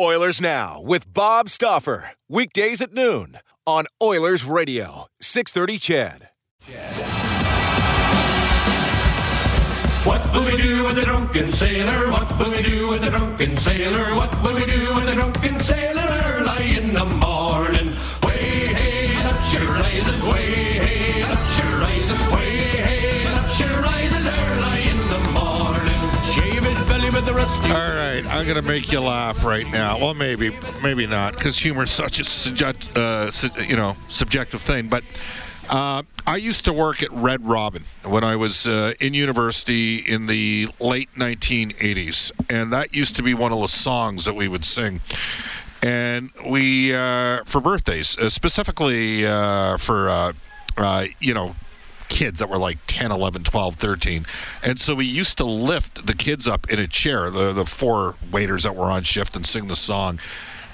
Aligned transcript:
Oilers 0.00 0.40
Now 0.40 0.80
with 0.80 1.12
Bob 1.12 1.50
Stauffer. 1.50 2.12
Weekdays 2.26 2.80
at 2.80 2.94
noon 2.94 3.38
on 3.66 3.84
Oilers 4.02 4.42
Radio, 4.42 5.06
630 5.20 5.78
CHED. 5.78 6.28
What 10.04 10.32
will 10.32 10.46
we 10.46 10.56
do 10.56 10.86
with 10.86 10.96
the 10.96 11.02
drunken 11.02 11.52
sailor? 11.52 12.10
What 12.10 12.38
will 12.38 12.50
we 12.50 12.62
do 12.62 12.88
with 12.88 13.02
the 13.02 13.10
drunken 13.10 13.56
sailor? 13.56 14.16
What 14.16 14.42
will 14.42 14.54
we 14.54 14.64
do 14.64 14.94
with 14.94 15.06
the 15.06 15.14
drunken 15.14 15.60
sailor 15.60 15.81
right, 28.24 28.34
I'm 28.34 28.46
gonna 28.46 28.62
make 28.62 28.92
you 28.92 29.00
laugh 29.00 29.44
right 29.44 29.70
now. 29.70 29.98
Well, 29.98 30.14
maybe, 30.14 30.56
maybe 30.82 31.06
not, 31.06 31.34
because 31.34 31.58
humor 31.58 31.84
is 31.84 31.90
such 31.90 32.20
a 32.20 32.24
subject, 32.24 32.90
uh, 32.96 33.30
you 33.66 33.76
know, 33.76 33.96
subjective 34.08 34.60
thing. 34.60 34.88
But 34.88 35.04
uh, 35.68 36.02
I 36.26 36.36
used 36.36 36.64
to 36.66 36.72
work 36.72 37.02
at 37.02 37.10
Red 37.12 37.46
Robin 37.46 37.84
when 38.04 38.24
I 38.24 38.36
was 38.36 38.66
uh, 38.66 38.94
in 39.00 39.14
university 39.14 39.98
in 39.98 40.26
the 40.26 40.68
late 40.80 41.08
1980s, 41.16 42.32
and 42.50 42.72
that 42.72 42.94
used 42.94 43.16
to 43.16 43.22
be 43.22 43.34
one 43.34 43.52
of 43.52 43.60
the 43.60 43.68
songs 43.68 44.24
that 44.24 44.34
we 44.34 44.48
would 44.48 44.64
sing. 44.64 45.00
And 45.82 46.30
we, 46.46 46.94
uh, 46.94 47.42
for 47.44 47.60
birthdays, 47.60 48.16
uh, 48.18 48.28
specifically 48.28 49.26
uh, 49.26 49.76
for, 49.78 50.32
you 51.20 51.34
know, 51.34 51.56
kids 52.12 52.40
that 52.40 52.50
were 52.50 52.58
like 52.58 52.78
10, 52.86 53.10
11, 53.10 53.42
12, 53.44 53.74
13. 53.74 54.26
And 54.62 54.78
so 54.78 54.94
we 54.94 55.06
used 55.06 55.38
to 55.38 55.44
lift 55.44 56.06
the 56.06 56.14
kids 56.14 56.46
up 56.46 56.70
in 56.70 56.78
a 56.78 56.86
chair, 56.86 57.30
the, 57.30 57.52
the 57.52 57.64
four 57.64 58.16
waiters 58.30 58.64
that 58.64 58.76
were 58.76 58.84
on 58.84 59.02
shift, 59.02 59.34
and 59.34 59.46
sing 59.46 59.66
the 59.66 59.76
song. 59.76 60.20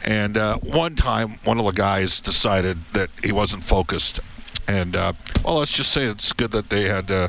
And 0.04 0.36
uh, 0.36 0.58
one 0.58 0.96
time, 0.96 1.38
one 1.44 1.58
of 1.58 1.64
the 1.64 1.70
guys 1.70 2.20
decided 2.20 2.78
that 2.92 3.08
he 3.22 3.30
wasn't 3.30 3.62
focused. 3.62 4.18
And, 4.66 4.96
uh, 4.96 5.12
well, 5.44 5.54
let's 5.54 5.72
just 5.72 5.92
say 5.92 6.04
it's 6.06 6.32
good 6.32 6.50
that 6.50 6.70
they 6.70 6.82
had 6.82 7.10
uh, 7.10 7.28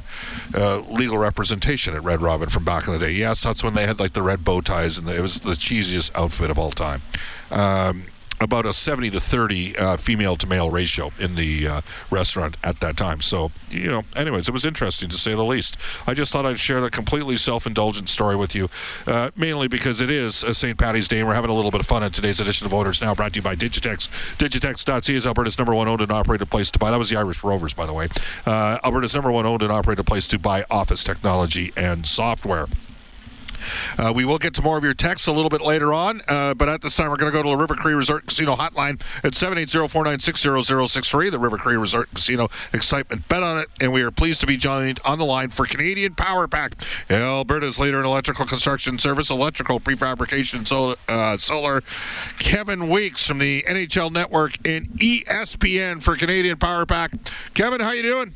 uh, 0.55 0.79
legal 0.89 1.19
representation 1.19 1.93
at 1.93 2.03
Red 2.03 2.19
Robin 2.19 2.49
from 2.49 2.65
back 2.65 2.87
in 2.87 2.93
the 2.93 2.99
day. 2.99 3.11
Yes, 3.11 3.43
that's 3.43 3.63
when 3.63 3.75
they 3.75 3.85
had 3.85 3.99
like 3.99 4.13
the 4.13 4.23
red 4.23 4.43
bow 4.43 4.61
ties, 4.61 4.97
and 4.97 5.07
it 5.07 5.21
was 5.21 5.39
the 5.39 5.51
cheesiest 5.51 6.11
outfit 6.15 6.49
of 6.49 6.57
all 6.57 6.71
time. 6.71 7.01
Um, 7.51 8.05
about 8.41 8.65
a 8.65 8.73
70 8.73 9.11
to 9.11 9.19
30 9.19 9.77
uh, 9.77 9.97
female 9.97 10.35
to 10.37 10.47
male 10.47 10.69
ratio 10.69 11.11
in 11.19 11.35
the 11.35 11.67
uh, 11.67 11.81
restaurant 12.09 12.57
at 12.63 12.79
that 12.79 12.97
time. 12.97 13.21
So, 13.21 13.51
you 13.69 13.89
know, 13.89 14.03
anyways, 14.15 14.47
it 14.47 14.51
was 14.51 14.65
interesting 14.65 15.09
to 15.09 15.17
say 15.17 15.33
the 15.35 15.43
least. 15.43 15.77
I 16.07 16.13
just 16.13 16.31
thought 16.31 16.45
I'd 16.45 16.59
share 16.59 16.81
that 16.81 16.91
completely 16.91 17.37
self 17.37 17.67
indulgent 17.67 18.09
story 18.09 18.35
with 18.35 18.55
you, 18.55 18.69
uh, 19.07 19.31
mainly 19.35 19.67
because 19.67 20.01
it 20.01 20.09
is 20.09 20.35
St. 20.35 20.77
Patty's 20.77 21.07
Day 21.07 21.19
and 21.19 21.27
we're 21.27 21.33
having 21.33 21.49
a 21.49 21.53
little 21.53 21.71
bit 21.71 21.79
of 21.81 21.87
fun 21.87 22.03
on 22.03 22.11
today's 22.11 22.39
edition 22.39 22.65
of 22.65 22.73
Oilers 22.73 23.01
Now, 23.01 23.13
brought 23.15 23.33
to 23.33 23.39
you 23.39 23.43
by 23.43 23.55
Digitex. 23.55 24.09
Digitex.ca 24.37 25.13
is 25.13 25.27
Alberta's 25.27 25.57
number 25.57 25.73
one 25.73 25.87
owned 25.87 26.01
and 26.01 26.11
operated 26.11 26.49
place 26.49 26.71
to 26.71 26.79
buy. 26.79 26.91
That 26.91 26.99
was 26.99 27.09
the 27.09 27.17
Irish 27.17 27.43
Rovers, 27.43 27.73
by 27.73 27.85
the 27.85 27.93
way. 27.93 28.07
Uh, 28.45 28.77
Alberta's 28.83 29.15
number 29.15 29.31
one 29.31 29.45
owned 29.45 29.63
and 29.63 29.71
operated 29.71 30.05
place 30.05 30.27
to 30.27 30.39
buy 30.39 30.63
office 30.69 31.03
technology 31.03 31.73
and 31.75 32.05
software. 32.05 32.67
Uh, 33.97 34.11
we 34.15 34.25
will 34.25 34.37
get 34.37 34.53
to 34.55 34.61
more 34.61 34.77
of 34.77 34.83
your 34.83 34.93
texts 34.93 35.27
a 35.27 35.31
little 35.31 35.49
bit 35.49 35.61
later 35.61 35.93
on, 35.93 36.21
uh, 36.27 36.53
but 36.53 36.69
at 36.69 36.81
this 36.81 36.95
time, 36.95 37.09
we're 37.09 37.17
going 37.17 37.31
to 37.31 37.37
go 37.37 37.43
to 37.43 37.49
the 37.49 37.57
River 37.57 37.75
Cree 37.75 37.93
Resort 37.93 38.27
Casino 38.27 38.55
hotline 38.55 39.01
at 39.23 39.33
780-496-0063, 39.33 41.31
the 41.31 41.39
River 41.39 41.57
Cree 41.57 41.77
Resort 41.77 42.09
Casino 42.13 42.49
Excitement 42.73 43.27
Bet 43.27 43.43
on 43.43 43.59
it, 43.59 43.69
and 43.81 43.91
we 43.91 44.01
are 44.01 44.11
pleased 44.11 44.41
to 44.41 44.47
be 44.47 44.57
joined 44.57 44.99
on 45.05 45.17
the 45.17 45.25
line 45.25 45.49
for 45.49 45.65
Canadian 45.65 46.15
Power 46.15 46.47
Pack, 46.47 46.73
Alberta's 47.09 47.79
leader 47.79 47.99
in 47.99 48.05
electrical 48.05 48.45
construction 48.45 48.97
service, 48.97 49.29
electrical 49.29 49.79
prefabrication, 49.79 50.67
solar, 50.67 50.95
uh, 51.07 51.37
solar, 51.37 51.81
Kevin 52.39 52.89
Weekes 52.89 53.25
from 53.25 53.39
the 53.39 53.63
NHL 53.67 54.11
Network 54.11 54.55
and 54.67 54.87
ESPN 54.99 56.01
for 56.01 56.15
Canadian 56.15 56.57
Power 56.57 56.85
Pack. 56.85 57.11
Kevin, 57.53 57.79
how 57.79 57.91
you 57.91 58.03
doing? 58.03 58.33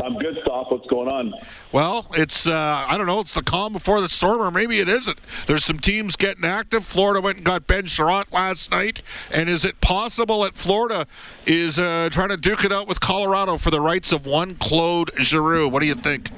I'm 0.00 0.16
good, 0.18 0.38
Stop. 0.42 0.70
What's 0.70 0.86
going 0.86 1.08
on? 1.08 1.34
Well, 1.70 2.06
it's 2.14 2.46
uh, 2.46 2.86
I 2.88 2.96
don't 2.96 3.06
know. 3.06 3.20
It's 3.20 3.34
the 3.34 3.42
calm 3.42 3.72
before 3.72 4.00
the 4.00 4.08
storm, 4.08 4.40
or 4.40 4.50
maybe 4.50 4.80
it 4.80 4.88
isn't. 4.88 5.18
There's 5.46 5.64
some 5.64 5.78
teams 5.78 6.16
getting 6.16 6.44
active. 6.44 6.84
Florida 6.84 7.20
went 7.20 7.38
and 7.38 7.46
got 7.46 7.66
Ben 7.66 7.84
Chiarot 7.84 8.32
last 8.32 8.70
night, 8.70 9.02
and 9.30 9.48
is 9.48 9.64
it 9.64 9.80
possible 9.80 10.42
that 10.42 10.54
Florida 10.54 11.06
is 11.46 11.78
uh, 11.78 12.08
trying 12.10 12.30
to 12.30 12.36
duke 12.36 12.64
it 12.64 12.72
out 12.72 12.88
with 12.88 13.00
Colorado 13.00 13.58
for 13.58 13.70
the 13.70 13.80
rights 13.80 14.12
of 14.12 14.26
one 14.26 14.54
Claude 14.54 15.10
Giroux? 15.18 15.68
What 15.68 15.82
do 15.82 15.88
you 15.88 15.94
think? 15.94 16.30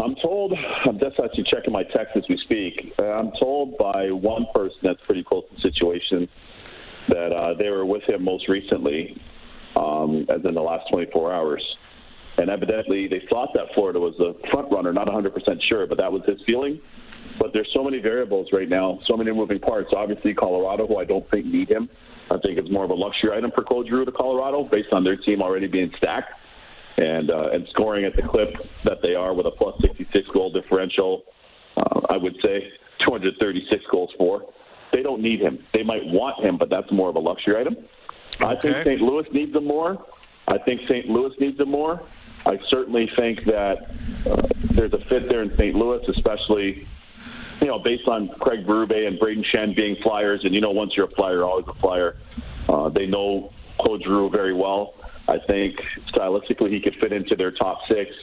I'm 0.00 0.14
told, 0.16 0.52
I'm 0.84 0.98
just 0.98 1.18
actually 1.18 1.44
checking 1.44 1.72
my 1.72 1.82
text 1.82 2.16
as 2.16 2.24
we 2.28 2.36
speak. 2.38 2.94
Uh, 2.98 3.04
I'm 3.04 3.32
told 3.38 3.78
by 3.78 4.10
one 4.10 4.46
person 4.54 4.76
that's 4.82 5.02
pretty 5.04 5.22
close 5.22 5.44
to 5.48 5.54
the 5.54 5.60
situation 5.60 6.28
that 7.08 7.32
uh, 7.32 7.54
they 7.54 7.70
were 7.70 7.86
with 7.86 8.02
him 8.04 8.24
most 8.24 8.48
recently, 8.48 9.20
um, 9.76 10.26
as 10.28 10.44
in 10.44 10.54
the 10.54 10.62
last 10.62 10.88
24 10.90 11.32
hours. 11.32 11.76
And 12.36 12.50
evidently, 12.50 13.06
they 13.06 13.20
thought 13.30 13.50
that 13.54 13.72
Florida 13.74 14.00
was 14.00 14.16
the 14.18 14.34
front 14.50 14.70
runner, 14.72 14.92
not 14.92 15.06
100% 15.06 15.62
sure, 15.62 15.86
but 15.86 15.98
that 15.98 16.12
was 16.12 16.24
his 16.24 16.40
feeling. 16.42 16.80
But 17.38 17.52
there's 17.52 17.70
so 17.72 17.82
many 17.82 17.98
variables 17.98 18.52
right 18.52 18.68
now, 18.68 19.00
so 19.06 19.16
many 19.16 19.32
moving 19.32 19.60
parts. 19.60 19.92
Obviously, 19.92 20.34
Colorado, 20.34 20.86
who 20.86 20.98
I 20.98 21.04
don't 21.04 21.28
think 21.30 21.46
need 21.46 21.68
him, 21.68 21.88
I 22.30 22.38
think 22.38 22.58
it's 22.58 22.70
more 22.70 22.84
of 22.84 22.90
a 22.90 22.94
luxury 22.94 23.32
item 23.32 23.50
for 23.52 23.62
Claude 23.62 23.86
Giroux 23.86 24.04
to 24.04 24.12
Colorado, 24.12 24.64
based 24.64 24.92
on 24.92 25.04
their 25.04 25.16
team 25.16 25.42
already 25.42 25.66
being 25.66 25.92
stacked 25.96 26.40
and 26.96 27.30
uh, 27.30 27.50
and 27.52 27.66
scoring 27.68 28.04
at 28.04 28.14
the 28.14 28.22
clip 28.22 28.56
that 28.82 29.02
they 29.02 29.14
are 29.14 29.34
with 29.34 29.46
a 29.46 29.50
plus 29.50 29.80
66 29.80 30.28
goal 30.28 30.50
differential. 30.50 31.24
Uh, 31.76 32.00
I 32.08 32.16
would 32.16 32.36
say 32.40 32.72
236 32.98 33.84
goals 33.90 34.10
for. 34.16 34.46
They 34.92 35.02
don't 35.02 35.20
need 35.20 35.40
him. 35.40 35.64
They 35.72 35.82
might 35.82 36.04
want 36.06 36.44
him, 36.44 36.56
but 36.56 36.70
that's 36.70 36.90
more 36.92 37.08
of 37.08 37.16
a 37.16 37.20
luxury 37.20 37.56
item. 37.56 37.76
I 38.40 38.56
think 38.56 38.76
St. 38.78 39.00
Louis 39.00 39.26
needs 39.32 39.52
them 39.52 39.66
more. 39.66 40.04
I 40.46 40.58
think 40.58 40.82
St. 40.82 41.08
Louis 41.08 41.32
needs 41.40 41.58
them 41.58 41.70
more. 41.70 42.02
I 42.46 42.58
certainly 42.68 43.10
think 43.16 43.44
that 43.44 43.90
uh, 44.26 44.46
there's 44.72 44.92
a 44.92 44.98
fit 44.98 45.28
there 45.28 45.42
in 45.42 45.54
St. 45.56 45.74
Louis, 45.74 46.06
especially 46.08 46.86
you 47.60 47.66
know 47.66 47.78
based 47.78 48.06
on 48.06 48.28
Craig 48.40 48.66
Berube 48.66 49.06
and 49.06 49.18
Brayden 49.18 49.44
Schenn 49.46 49.74
being 49.74 49.96
flyers, 50.02 50.44
and 50.44 50.54
you 50.54 50.60
know 50.60 50.70
once 50.70 50.92
you're 50.96 51.06
a 51.06 51.10
flyer, 51.10 51.34
you're 51.36 51.44
always 51.44 51.66
a 51.68 51.74
flyer. 51.74 52.16
Uh, 52.68 52.88
they 52.90 53.06
know 53.06 53.52
Claude 53.78 54.02
Giroux 54.02 54.28
very 54.28 54.52
well. 54.52 54.94
I 55.26 55.38
think 55.38 55.76
stylistically 56.08 56.70
he 56.70 56.80
could 56.80 56.96
fit 56.96 57.12
into 57.12 57.34
their 57.34 57.50
top 57.50 57.80
six, 57.88 58.14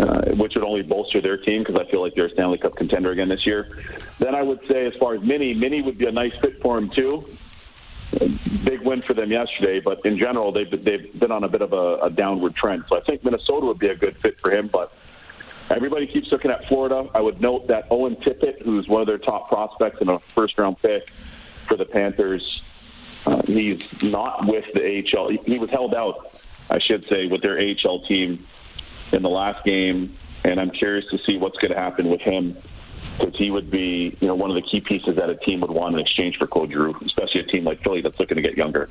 uh, 0.00 0.32
which 0.32 0.54
would 0.56 0.64
only 0.64 0.82
bolster 0.82 1.20
their 1.20 1.36
team 1.36 1.62
because 1.62 1.76
I 1.76 1.88
feel 1.88 2.02
like 2.02 2.14
they're 2.16 2.26
a 2.26 2.30
Stanley 2.30 2.58
Cup 2.58 2.74
contender 2.74 3.12
again 3.12 3.28
this 3.28 3.46
year. 3.46 3.78
Then 4.18 4.34
I 4.34 4.42
would 4.42 4.60
say, 4.66 4.86
as 4.86 4.94
far 4.94 5.14
as 5.14 5.22
Mini, 5.22 5.54
Mini 5.54 5.82
would 5.82 5.98
be 5.98 6.06
a 6.06 6.12
nice 6.12 6.34
fit 6.40 6.60
for 6.60 6.78
him 6.78 6.90
too. 6.90 7.24
Big 8.64 8.80
win 8.82 9.02
for 9.02 9.14
them 9.14 9.30
yesterday, 9.30 9.80
but 9.80 10.04
in 10.04 10.16
general 10.18 10.52
they've 10.52 10.70
they've 10.84 11.18
been 11.18 11.32
on 11.32 11.44
a 11.44 11.48
bit 11.48 11.62
of 11.62 11.72
a, 11.72 11.98
a 12.02 12.10
downward 12.10 12.54
trend. 12.54 12.84
So 12.88 12.96
I 12.96 13.00
think 13.00 13.24
Minnesota 13.24 13.66
would 13.66 13.78
be 13.78 13.88
a 13.88 13.96
good 13.96 14.16
fit 14.18 14.38
for 14.40 14.50
him, 14.50 14.68
but. 14.68 14.92
Everybody 15.68 16.06
keeps 16.06 16.30
looking 16.30 16.52
at 16.52 16.64
Florida. 16.68 17.08
I 17.12 17.20
would 17.20 17.40
note 17.40 17.66
that 17.66 17.88
Owen 17.90 18.14
Tippett, 18.14 18.62
who's 18.62 18.86
one 18.86 19.00
of 19.00 19.08
their 19.08 19.18
top 19.18 19.48
prospects 19.48 20.00
and 20.00 20.08
a 20.08 20.20
first 20.32 20.56
round 20.56 20.80
pick 20.80 21.10
for 21.66 21.76
the 21.76 21.84
Panthers, 21.84 22.62
Uh, 23.26 23.42
he's 23.42 23.80
not 24.00 24.46
with 24.46 24.64
the 24.74 25.02
AHL. 25.02 25.30
He 25.44 25.58
was 25.58 25.68
held 25.70 25.92
out, 25.92 26.30
I 26.70 26.78
should 26.78 27.04
say, 27.08 27.26
with 27.26 27.42
their 27.42 27.58
AHL 27.58 27.98
team 28.06 28.46
in 29.10 29.22
the 29.22 29.28
last 29.28 29.64
game, 29.64 30.16
and 30.44 30.60
I'm 30.60 30.70
curious 30.70 31.04
to 31.10 31.18
see 31.18 31.36
what's 31.36 31.58
going 31.58 31.72
to 31.72 31.80
happen 31.80 32.08
with 32.08 32.20
him 32.20 32.56
because 33.18 33.34
he 33.36 33.50
would 33.50 33.70
be, 33.70 34.16
you 34.20 34.28
know, 34.28 34.34
one 34.34 34.50
of 34.50 34.56
the 34.56 34.62
key 34.62 34.80
pieces 34.80 35.16
that 35.16 35.30
a 35.30 35.36
team 35.36 35.60
would 35.60 35.70
want 35.70 35.94
in 35.94 36.00
exchange 36.00 36.36
for 36.38 36.46
Claude 36.46 36.70
Giroux, 36.70 36.94
especially 37.04 37.40
a 37.40 37.44
team 37.44 37.64
like 37.64 37.82
Philly 37.82 38.00
that's 38.02 38.18
looking 38.18 38.36
to 38.36 38.42
get 38.42 38.56
younger. 38.56 38.88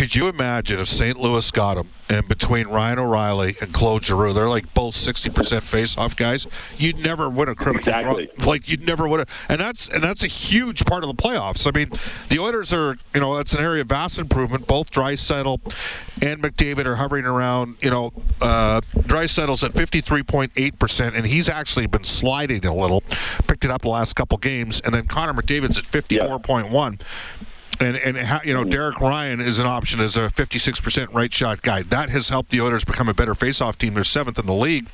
Could 0.00 0.16
you 0.16 0.28
imagine 0.28 0.80
if 0.80 0.88
St. 0.88 1.20
Louis 1.20 1.50
got 1.50 1.76
him, 1.76 1.90
and 2.08 2.26
between 2.26 2.68
Ryan 2.68 3.00
O'Reilly 3.00 3.54
and 3.60 3.70
Claude 3.74 4.02
Giroux, 4.02 4.32
they're 4.32 4.48
like 4.48 4.72
both 4.72 4.94
sixty 4.94 5.28
percent 5.28 5.62
face-off 5.66 6.16
guys. 6.16 6.46
You'd 6.78 6.96
never 6.96 7.28
win 7.28 7.50
a 7.50 7.54
critical 7.54 7.92
Exactly. 7.92 8.30
draw. 8.38 8.46
Like 8.46 8.70
you'd 8.70 8.86
never 8.86 9.06
win, 9.06 9.20
a, 9.20 9.26
and 9.50 9.60
that's 9.60 9.88
and 9.88 10.02
that's 10.02 10.24
a 10.24 10.26
huge 10.26 10.86
part 10.86 11.04
of 11.04 11.14
the 11.14 11.22
playoffs. 11.22 11.68
I 11.68 11.78
mean, 11.78 11.90
the 12.30 12.38
Oilers 12.38 12.72
are, 12.72 12.96
you 13.14 13.20
know, 13.20 13.36
that's 13.36 13.52
an 13.52 13.62
area 13.62 13.82
of 13.82 13.88
vast 13.88 14.18
improvement. 14.18 14.66
Both 14.66 14.90
Draisaitl 14.90 15.60
and 16.22 16.42
McDavid 16.42 16.86
are 16.86 16.96
hovering 16.96 17.26
around. 17.26 17.76
You 17.82 17.90
know, 17.90 18.12
uh, 18.40 18.80
Draisaitl's 19.00 19.62
at 19.62 19.74
fifty-three 19.74 20.22
point 20.22 20.50
eight 20.56 20.78
percent, 20.78 21.14
and 21.14 21.26
he's 21.26 21.50
actually 21.50 21.86
been 21.86 22.04
sliding 22.04 22.64
a 22.64 22.74
little. 22.74 23.02
Picked 23.46 23.66
it 23.66 23.70
up 23.70 23.82
the 23.82 23.90
last 23.90 24.16
couple 24.16 24.38
games, 24.38 24.80
and 24.82 24.94
then 24.94 25.08
Connor 25.08 25.34
McDavid's 25.34 25.78
at 25.78 25.84
fifty-four 25.84 26.38
point 26.38 26.70
one. 26.70 26.98
And 27.80 27.96
and 27.96 28.44
you 28.44 28.52
know 28.52 28.64
Derek 28.64 29.00
Ryan 29.00 29.40
is 29.40 29.58
an 29.58 29.66
option 29.66 30.00
as 30.00 30.16
a 30.16 30.28
56% 30.28 31.14
right 31.14 31.32
shot 31.32 31.62
guy. 31.62 31.82
That 31.82 32.10
has 32.10 32.28
helped 32.28 32.50
the 32.50 32.60
Oilers 32.60 32.84
become 32.84 33.08
a 33.08 33.14
better 33.14 33.34
faceoff 33.34 33.76
team. 33.76 33.94
They're 33.94 34.04
seventh 34.04 34.38
in 34.38 34.46
the 34.46 34.52
league. 34.54 34.86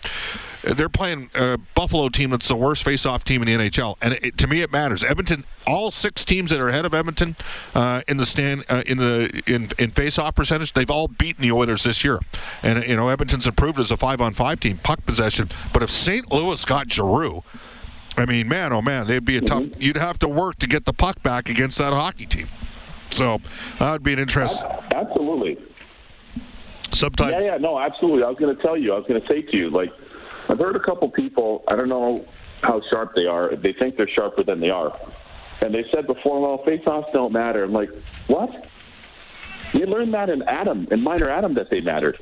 Uh, 0.64 0.74
They're 0.74 0.88
playing 0.88 1.30
a 1.34 1.58
Buffalo 1.74 2.08
team 2.08 2.30
that's 2.30 2.46
the 2.46 2.54
worst 2.56 2.84
faceoff 2.84 3.24
team 3.24 3.42
in 3.42 3.46
the 3.58 3.68
NHL, 3.68 3.96
and 4.02 4.14
it, 4.14 4.38
to 4.38 4.46
me 4.46 4.62
it 4.62 4.70
matters. 4.70 5.02
Edmonton, 5.02 5.44
all 5.66 5.90
six 5.90 6.24
teams 6.24 6.50
that 6.50 6.60
are 6.60 6.68
ahead 6.68 6.84
of 6.84 6.94
Edmonton 6.94 7.34
uh, 7.74 8.02
in 8.06 8.18
the 8.18 8.26
stand 8.26 8.64
uh, 8.68 8.82
in 8.86 8.98
the 8.98 9.42
in 9.46 9.64
in 9.78 9.90
faceoff 9.90 10.36
percentage, 10.36 10.72
they've 10.72 10.90
all 10.90 11.08
beaten 11.08 11.42
the 11.42 11.50
Oilers 11.52 11.82
this 11.82 12.04
year. 12.04 12.20
And 12.62 12.84
you 12.86 12.96
know 12.96 13.08
Edmonton's 13.08 13.48
improved 13.48 13.80
as 13.80 13.90
a 13.90 13.96
five 13.96 14.20
on 14.20 14.32
five 14.32 14.60
team, 14.60 14.78
puck 14.78 15.04
possession. 15.06 15.48
But 15.72 15.82
if 15.82 15.90
St. 15.90 16.30
Louis 16.30 16.64
got 16.64 16.90
Giroux. 16.90 17.42
I 18.18 18.24
mean, 18.24 18.48
man, 18.48 18.72
oh 18.72 18.80
man, 18.80 19.06
they'd 19.06 19.26
be 19.26 19.36
a 19.36 19.42
tough. 19.42 19.66
You'd 19.78 19.98
have 19.98 20.18
to 20.20 20.28
work 20.28 20.56
to 20.60 20.66
get 20.66 20.86
the 20.86 20.94
puck 20.94 21.22
back 21.22 21.50
against 21.50 21.76
that 21.76 21.92
hockey 21.92 22.24
team. 22.24 22.48
So 23.16 23.40
that 23.78 23.92
would 23.92 24.02
be 24.02 24.12
an 24.12 24.18
interest. 24.18 24.62
Absolutely. 24.90 25.56
Sometimes, 26.92 27.32
Yeah, 27.32 27.52
yeah, 27.52 27.56
no, 27.56 27.78
absolutely. 27.78 28.24
I 28.24 28.28
was 28.28 28.38
going 28.38 28.54
to 28.54 28.60
tell 28.60 28.76
you, 28.76 28.92
I 28.92 28.98
was 28.98 29.06
going 29.06 29.20
to 29.20 29.26
say 29.26 29.40
to 29.40 29.56
you, 29.56 29.70
like, 29.70 29.90
I've 30.50 30.58
heard 30.58 30.76
a 30.76 30.80
couple 30.80 31.08
people, 31.08 31.64
I 31.66 31.76
don't 31.76 31.88
know 31.88 32.26
how 32.62 32.82
sharp 32.90 33.14
they 33.14 33.24
are. 33.24 33.56
They 33.56 33.72
think 33.72 33.96
they're 33.96 34.06
sharper 34.06 34.42
than 34.42 34.60
they 34.60 34.68
are. 34.68 34.94
And 35.62 35.74
they 35.74 35.86
said 35.90 36.06
before, 36.06 36.42
well, 36.42 36.58
face-offs 36.58 37.10
don't 37.14 37.32
matter. 37.32 37.64
I'm 37.64 37.72
like, 37.72 37.88
what? 38.26 38.68
You 39.72 39.86
learned 39.86 40.12
that 40.12 40.28
in 40.28 40.42
Adam, 40.42 40.86
in 40.90 41.00
minor 41.00 41.30
Adam, 41.30 41.54
that 41.54 41.70
they 41.70 41.80
mattered. 41.80 42.18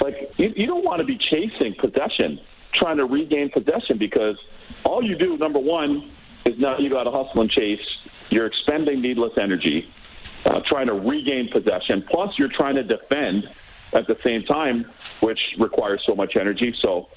Like, 0.00 0.32
you, 0.38 0.50
you 0.56 0.66
don't 0.66 0.82
want 0.84 1.00
to 1.00 1.04
be 1.04 1.18
chasing 1.18 1.74
possession, 1.74 2.40
trying 2.72 2.96
to 2.96 3.04
regain 3.04 3.50
possession, 3.50 3.98
because 3.98 4.38
all 4.84 5.02
you 5.02 5.14
do, 5.14 5.36
number 5.36 5.58
one, 5.58 6.10
is 6.46 6.58
now 6.58 6.78
you 6.78 6.88
got 6.88 7.04
to 7.04 7.10
hustle 7.10 7.42
and 7.42 7.50
chase. 7.50 7.84
You're 8.30 8.46
expending 8.46 9.02
needless 9.02 9.36
energy, 9.36 9.90
uh, 10.44 10.60
trying 10.66 10.86
to 10.86 10.94
regain 10.94 11.48
possession. 11.50 12.04
Plus, 12.08 12.38
you're 12.38 12.48
trying 12.48 12.76
to 12.76 12.82
defend 12.82 13.48
at 13.92 14.06
the 14.06 14.16
same 14.24 14.42
time, 14.42 14.90
which 15.20 15.40
requires 15.58 16.02
so 16.06 16.14
much 16.14 16.36
energy. 16.36 16.74
So, 16.80 17.08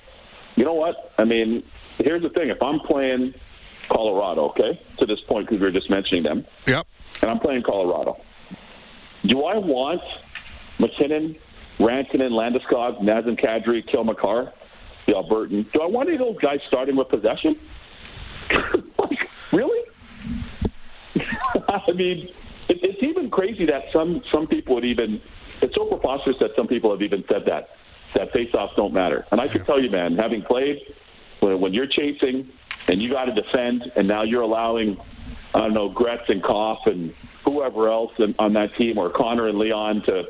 you 0.56 0.66
know 0.66 0.74
what? 0.74 1.14
I 1.18 1.24
mean, 1.24 1.64
here's 1.98 2.22
the 2.22 2.30
thing: 2.30 2.50
if 2.50 2.62
I'm 2.62 2.80
playing 2.80 3.34
Colorado, 3.90 4.50
okay, 4.50 4.82
to 4.98 5.06
this 5.06 5.20
point 5.22 5.48
because 5.48 5.60
we 5.60 5.66
were 5.66 5.72
just 5.72 5.90
mentioning 5.90 6.24
them, 6.24 6.46
yep. 6.68 6.86
and 7.22 7.32
I'm 7.32 7.40
playing 7.40 7.64
Colorado, 7.64 8.20
do 9.26 9.44
I 9.44 9.58
want 9.58 10.02
MacKinnon, 10.80 11.36
Rantanen, 11.80 12.32
Landeskog, 12.32 13.02
Nazem 13.02 13.40
Kadri, 13.40 13.86
Cale 13.86 14.04
Makar, 14.04 14.52
the 15.06 15.14
Albertan? 15.14 15.72
Do 15.72 15.82
I 15.82 15.88
want 15.88 16.10
any 16.10 16.18
of 16.18 16.22
those 16.22 16.38
guys 16.40 16.60
starting 16.68 16.96
with 16.96 17.10
possession? 17.10 17.60
like, 18.52 19.30
really? 19.52 19.84
I 21.70 21.92
mean, 21.94 22.30
it, 22.68 22.80
it's 22.84 23.04
even 23.04 23.30
crazy 23.30 23.66
that 23.66 23.86
some 23.92 24.22
some 24.32 24.48
people 24.48 24.76
would 24.76 24.86
even. 24.86 25.22
It's 25.62 25.76
so 25.76 25.86
preposterous 25.86 26.38
that 26.40 26.52
some 26.56 26.68
people 26.68 26.92
have 26.92 27.02
even 27.02 27.24
said 27.28 27.46
that 27.46 27.70
that 28.14 28.32
faceoffs 28.34 28.76
don't 28.76 28.94
matter. 28.94 29.26
And 29.32 29.42
I 29.42 29.48
can 29.48 29.64
tell 29.66 29.82
you, 29.82 29.90
man, 29.90 30.18
having 30.18 30.42
played 30.42 30.82
when, 31.40 31.60
when 31.60 31.74
you're 31.74 31.88
chasing 31.88 32.50
and 32.88 33.02
you 33.02 33.10
got 33.10 33.26
to 33.26 33.34
defend, 33.34 33.92
and 33.96 34.08
now 34.08 34.24
you're 34.24 34.42
allowing 34.42 35.00
I 35.54 35.60
don't 35.60 35.74
know 35.74 35.90
Gretz 35.90 36.30
and 36.30 36.44
Koff 36.44 36.86
and 36.86 37.14
whoever 37.44 37.90
else 37.90 38.12
in, 38.18 38.36
on 38.40 38.54
that 38.54 38.76
team, 38.76 38.98
or 38.98 39.10
Connor 39.10 39.48
and 39.48 39.58
Leon 39.58 40.04
to 40.04 40.26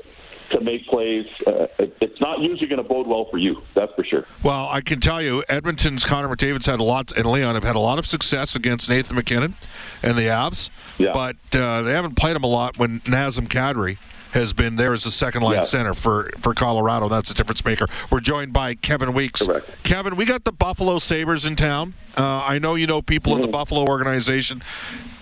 to 0.50 0.62
make 0.62 0.86
plays. 0.88 1.26
Uh, 1.46 1.68
it, 1.80 1.96
it's 2.02 2.20
not 2.22 2.40
usually 2.40 2.68
going 2.68 2.82
to 2.82 2.88
bode 2.88 3.08
well 3.08 3.26
for 3.26 3.38
you. 3.38 3.62
That's 3.74 3.94
for 3.94 4.04
sure. 4.04 4.26
Well, 4.44 4.68
I 4.70 4.82
can 4.82 5.00
tell 5.00 5.22
you, 5.22 5.44
Edmonton's 5.50 6.06
Connor 6.06 6.28
McDavid's 6.30 6.66
had 6.66 6.80
a 6.80 6.84
lot, 6.84 7.12
and 7.18 7.26
Leon 7.26 7.56
have 7.56 7.64
had 7.64 7.76
a 7.76 7.80
lot 7.80 8.00
of 8.00 8.06
success 8.06 8.56
against 8.56 8.90
Nathan 8.90 9.16
MacKinnon 9.16 9.56
and 10.04 10.18
the 10.18 10.24
Avs, 10.24 10.70
Yeah. 10.98 11.12
but 11.14 11.36
uh, 11.54 11.82
they 11.82 11.94
haven't 11.94 12.16
played 12.16 12.36
him 12.36 12.44
a 12.44 12.48
lot 12.48 12.78
when 12.78 13.00
Nazem 13.02 13.48
Kadri 13.48 13.98
has 14.36 14.52
been 14.54 14.76
there 14.76 14.94
as 14.94 15.06
a 15.06 15.12
second 15.12 15.42
line 15.44 15.56
Yeah. 15.56 15.62
center 15.62 15.94
for, 15.94 16.30
for 16.40 16.54
Colorado. 16.54 17.08
That's 17.08 17.32
a 17.32 17.34
difference 17.34 17.64
maker. 17.64 17.88
We're 18.12 18.20
joined 18.20 18.52
by 18.52 18.76
Kevin 18.76 19.14
Weekes. 19.14 19.48
Correct. 19.48 19.70
Kevin, 19.84 20.18
we 20.18 20.26
got 20.26 20.44
the 20.44 20.52
Buffalo 20.52 21.00
Sabres 21.00 21.46
in 21.46 21.56
town. 21.56 21.94
Uh, 22.18 22.44
I 22.46 22.60
know 22.60 22.76
you 22.76 22.86
know 22.86 23.02
people 23.02 23.36
in 23.36 23.42
the 23.42 23.48
Buffalo 23.48 23.86
organization, 23.86 24.62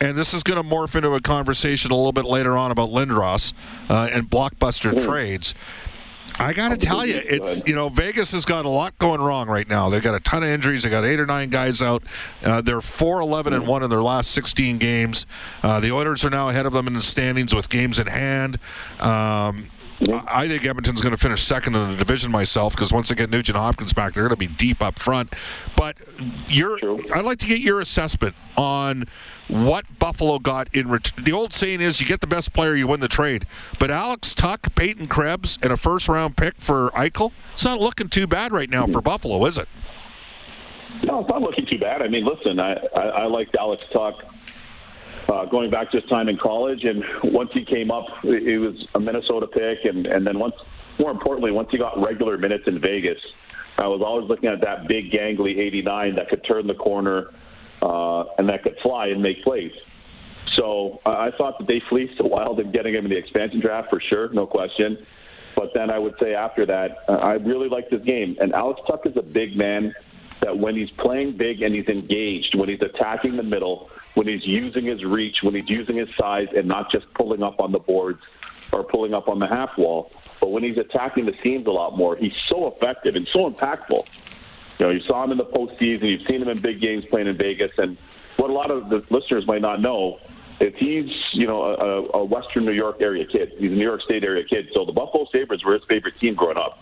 and 0.02 0.18
this 0.18 0.34
is 0.34 0.42
going 0.44 0.62
to 0.62 0.68
morph 0.68 0.96
into 0.96 1.12
a 1.14 1.22
conversation 1.22 1.92
a 1.92 1.96
little 1.96 2.12
bit 2.12 2.26
later 2.26 2.58
on 2.58 2.72
about 2.72 2.90
Lindros 2.90 3.54
uh, 3.90 4.10
and 4.12 4.30
blockbuster 4.30 5.04
trades. 5.06 5.54
I 6.40 6.54
got 6.54 6.70
to 6.70 6.78
tell 6.78 7.06
you, 7.06 7.22
it's 7.24 7.60
Good. 7.60 7.70
you 7.70 7.76
know 7.76 7.90
Vegas 7.90 8.32
has 8.32 8.46
got 8.46 8.66
a 8.66 8.70
lot 8.70 8.98
going 9.00 9.22
wrong 9.22 9.48
right 9.48 9.68
now. 9.68 9.90
They've 9.90 10.02
got 10.02 10.16
a 10.16 10.20
ton 10.20 10.44
of 10.44 10.50
injuries. 10.50 10.84
They 10.84 10.90
got 10.90 11.06
eight 11.06 11.20
or 11.20 11.26
nine 11.26 11.50
guys 11.50 11.82
out. 11.82 12.04
Uh, 12.44 12.62
they're 12.62 12.82
four 12.82 13.22
eleven 13.22 13.54
and 13.54 13.68
one 13.68 13.84
in 13.84 13.90
their 13.90 14.02
last 14.02 14.32
sixteen 14.32 14.78
games. 14.78 15.26
Uh, 15.62 15.80
the 15.80 15.92
Oilers 15.92 16.26
are 16.26 16.30
now 16.30 16.50
ahead 16.50 16.66
of 16.66 16.74
them 16.74 16.88
in 16.88 16.94
the 16.94 17.02
standings 17.02 17.54
with 17.54 17.70
games 17.70 18.00
in 18.00 18.08
hand. 18.08 18.58
Um, 19.00 19.70
I 20.10 20.44
I 20.44 20.48
think 20.48 20.66
Edmonton's 20.66 21.00
going 21.00 21.16
to 21.16 21.18
finish 21.18 21.42
second 21.42 21.76
in 21.76 21.92
the 21.92 21.98
division 21.98 22.32
myself 22.32 22.76
because 22.76 22.92
once 22.92 23.08
they 23.10 23.16
get 23.16 23.30
Nugent 23.30 23.58
Hopkins 23.58 23.94
back, 23.94 24.14
they're 24.14 24.24
going 24.24 24.32
to 24.32 24.36
be 24.36 24.48
deep 24.48 24.82
up 24.82 25.00
front. 25.00 25.34
But 25.78 25.96
your. 26.50 26.78
I'd 27.14 27.24
like 27.24 27.40
to 27.40 27.48
get 27.48 27.60
your 27.60 27.80
assessment 27.80 28.36
on 28.58 29.06
what 29.48 29.86
Buffalo 30.00 30.40
got 30.40 30.68
in 30.74 30.90
return. 30.90 31.24
The 31.24 31.32
old 31.32 31.54
saying 31.54 31.82
is, 31.82 32.02
you 32.02 32.08
get 32.08 32.22
the 32.22 32.28
best 32.28 32.54
player, 32.54 32.76
you 32.76 32.88
win 32.88 33.00
the 33.00 33.08
trade. 33.08 33.46
But 33.80 33.92
Alex 33.92 34.34
Tuch, 34.34 34.62
Peyton 34.76 35.08
Krebs, 35.08 35.60
and 35.62 35.72
a 35.72 35.78
first-round 35.78 36.36
pick 36.38 36.56
for 36.58 36.90
Eichel, 36.90 37.32
it's 37.54 37.66
not 37.66 37.80
looking 37.80 38.10
too 38.10 38.28
bad 38.28 38.52
right 38.52 38.70
now 38.70 38.86
for 38.86 39.02
Buffalo, 39.02 39.46
is 39.46 39.58
it? 39.58 39.68
No, 41.04 41.22
it's 41.22 41.30
not 41.30 41.42
looking 41.42 41.66
too 41.66 41.80
bad. 41.80 42.02
I 42.02 42.08
mean, 42.08 42.26
listen, 42.26 42.60
I, 42.60 42.74
I, 42.96 43.02
I 43.02 43.26
liked 43.26 43.56
Alex 43.56 43.86
Tuch 43.92 44.16
uh, 45.30 45.46
going 45.46 45.70
back 45.70 45.92
to 45.92 46.02
his 46.02 46.10
time 46.10 46.30
in 46.30 46.38
college, 46.38 46.84
and 46.84 47.04
once 47.24 47.52
he 47.54 47.64
came 47.66 47.92
up, 47.92 48.06
he 48.22 48.58
was 48.58 48.86
a 48.96 49.00
Minnesota 49.00 49.48
pick, 49.48 49.86
and, 49.86 50.06
and 50.06 50.26
then 50.26 50.40
once, 50.40 50.56
more 51.00 51.12
importantly, 51.12 51.52
once 51.52 51.70
he 51.72 51.78
got 51.78 52.02
regular 52.02 52.38
minutes 52.38 52.68
in 52.68 52.80
Vegas, 52.80 53.20
I 53.78 53.88
was 53.88 54.02
always 54.02 54.28
looking 54.28 54.50
at 54.50 54.62
that 54.62 54.88
big, 54.88 55.12
gangly 55.12 55.58
89 55.58 56.16
that 56.16 56.30
could 56.30 56.44
turn 56.44 56.68
the 56.68 56.76
corner 56.76 57.32
uh, 57.82 58.26
and 58.38 58.48
that 58.50 58.64
could 58.64 58.78
fly 58.82 59.08
and 59.08 59.22
make 59.22 59.44
plays. 59.44 59.74
So 60.54 61.02
I 61.06 61.32
thought 61.32 61.58
that 61.58 61.68
they 61.68 61.82
fleeced 61.90 62.18
the 62.18 62.28
Wild 62.28 62.60
in 62.60 62.72
getting 62.72 62.94
him 62.94 63.06
in 63.06 63.12
the 63.12 63.18
expansion 63.18 63.60
draft 63.60 63.90
for 63.90 64.00
sure, 64.00 64.30
no 64.30 64.46
question. 64.46 65.04
But 65.56 65.74
then 65.74 65.90
I 65.90 66.00
would 66.00 66.16
say 66.20 66.36
after 66.36 66.66
that, 66.66 67.04
uh, 67.08 67.14
I 67.14 67.34
really 67.34 67.70
liked 67.70 67.92
his 67.92 68.04
game. 68.04 68.38
And 68.40 68.54
Alex 68.54 68.82
Tuch 68.88 69.06
is 69.06 69.18
a 69.18 69.22
big 69.22 69.56
man 69.56 69.94
that 70.42 70.58
when 70.58 70.76
he's 70.76 70.90
playing 70.92 71.38
big 71.38 71.62
and 71.62 71.74
he's 71.74 71.88
engaged, 71.88 72.56
when 72.56 72.70
he's 72.70 72.82
attacking 72.82 73.38
the 73.38 73.44
middle, 73.44 73.90
when 74.14 74.28
he's 74.28 74.46
using 74.46 74.86
his 74.86 75.04
reach, 75.04 75.38
when 75.42 75.56
he's 75.56 75.70
using 75.70 75.98
his 75.98 76.10
size 76.18 76.48
and 76.56 76.68
not 76.68 76.92
just 76.92 77.12
pulling 77.14 77.44
up 77.44 77.60
on 77.60 77.72
the 77.72 77.80
boards 77.80 78.22
or 78.72 78.84
pulling 78.84 79.14
up 79.14 79.28
on 79.28 79.40
the 79.40 79.48
half 79.48 79.78
wall, 79.78 80.12
but 80.40 80.52
when 80.52 80.64
he's 80.64 80.78
attacking 80.78 81.26
the 81.26 81.36
seams 81.44 81.68
a 81.68 81.72
lot 81.72 81.98
more, 81.98 82.16
he's 82.16 82.36
so 82.48 82.68
effective 82.68 83.16
and 83.16 83.28
so 83.28 83.50
impactful. 83.50 84.06
You 84.80 84.86
know, 84.86 84.92
you 84.92 85.02
saw 85.02 85.24
him 85.24 85.32
in 85.32 85.38
the 85.38 85.46
postseason, 85.46 86.04
you've 86.04 86.28
seen 86.28 86.42
him 86.42 86.50
in 86.50 86.60
big 86.60 86.82
games 86.82 87.06
playing 87.06 87.28
in 87.28 87.38
Vegas, 87.38 87.72
and 87.78 87.98
what 88.38 88.50
a 88.50 88.54
lot 88.54 88.72
of 88.72 88.90
the 88.90 89.04
listeners 89.10 89.46
might 89.46 89.62
not 89.62 89.82
know 89.82 90.20
is 90.60 90.74
he's, 90.78 91.10
you 91.34 91.48
know, 91.48 91.64
a, 91.64 92.18
a 92.18 92.26
Western 92.26 92.66
New 92.66 92.72
York 92.72 92.98
area 93.00 93.26
kid. 93.26 93.54
He's 93.58 93.72
a 93.72 93.76
New 93.76 93.84
York 93.84 94.02
State 94.02 94.24
area 94.24 94.44
kid. 94.44 94.70
So 94.74 94.86
the 94.86 94.92
Buffalo 94.92 95.28
Sabres 95.32 95.64
were 95.64 95.74
his 95.74 95.84
favorite 95.88 96.20
team 96.20 96.36
growing 96.36 96.58
up. 96.58 96.80